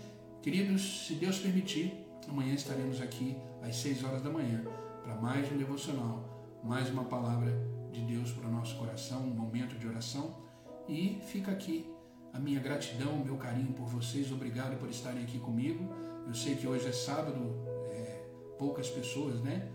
Queridos, 0.43 1.07
se 1.07 1.14
Deus 1.14 1.39
permitir, 1.39 2.07
amanhã 2.29 2.55
estaremos 2.55 3.01
aqui 3.01 3.37
às 3.62 3.77
6 3.77 4.05
horas 4.05 4.22
da 4.22 4.31
manhã 4.31 4.64
para 5.03 5.14
mais 5.16 5.51
um 5.51 5.57
devocional, 5.57 6.59
mais 6.62 6.91
uma 6.91 7.05
palavra 7.05 7.53
de 7.93 8.01
Deus 8.01 8.33
para 8.33 8.49
o 8.49 8.53
nosso 8.53 8.77
coração, 8.77 9.20
um 9.20 9.35
momento 9.35 9.79
de 9.79 9.87
oração. 9.87 10.35
E 10.89 11.20
fica 11.27 11.51
aqui 11.51 11.91
a 12.33 12.39
minha 12.39 12.61
gratidão, 12.61 13.14
o 13.14 13.24
meu 13.24 13.37
carinho 13.37 13.72
por 13.72 13.87
vocês. 13.87 14.31
Obrigado 14.31 14.79
por 14.79 14.89
estarem 14.89 15.22
aqui 15.22 15.39
comigo. 15.39 15.93
Eu 16.27 16.35
sei 16.35 16.55
que 16.55 16.66
hoje 16.66 16.87
é 16.87 16.93
sábado, 16.93 17.55
é, 17.89 18.24
poucas 18.59 18.89
pessoas, 18.89 19.41
né? 19.41 19.68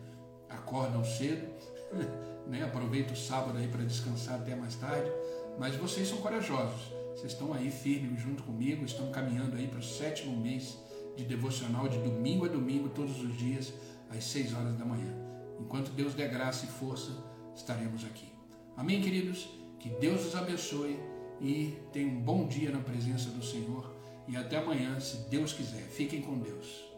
Acordam 0.49 1.03
cedo, 1.03 1.47
né? 2.47 2.63
Aproveita 2.63 3.13
o 3.13 3.17
sábado 3.17 3.57
aí 3.57 3.67
para 3.67 3.83
descansar 3.83 4.35
até 4.35 4.55
mais 4.55 4.75
tarde. 4.75 5.11
Mas 5.59 5.75
vocês 5.75 6.07
são 6.07 6.19
corajosos. 6.19 6.91
Vocês 7.15 7.33
estão 7.33 7.53
aí 7.53 7.69
firmes 7.69 8.21
junto 8.21 8.43
comigo, 8.43 8.85
estão 8.85 9.11
caminhando 9.11 9.57
aí 9.57 9.67
para 9.67 9.79
o 9.79 9.83
sétimo 9.83 10.35
mês 10.35 10.77
de 11.15 11.23
devocional 11.23 11.87
de 11.87 11.97
domingo 11.99 12.45
a 12.45 12.47
domingo, 12.47 12.89
todos 12.89 13.21
os 13.21 13.37
dias 13.37 13.73
às 14.09 14.23
6 14.23 14.53
horas 14.53 14.75
da 14.75 14.85
manhã. 14.85 15.13
Enquanto 15.59 15.91
Deus 15.91 16.13
der 16.13 16.29
graça 16.29 16.65
e 16.65 16.67
força, 16.67 17.11
estaremos 17.55 18.03
aqui. 18.05 18.27
Amém, 18.75 19.01
queridos? 19.01 19.49
Que 19.79 19.89
Deus 19.89 20.25
os 20.25 20.35
abençoe 20.35 20.99
e 21.39 21.77
tenham 21.91 22.11
um 22.11 22.21
bom 22.21 22.47
dia 22.47 22.71
na 22.71 22.79
presença 22.79 23.29
do 23.29 23.43
Senhor. 23.43 23.93
E 24.27 24.37
até 24.37 24.57
amanhã, 24.57 24.99
se 24.99 25.29
Deus 25.29 25.53
quiser. 25.53 25.83
Fiquem 25.83 26.21
com 26.21 26.39
Deus. 26.39 26.90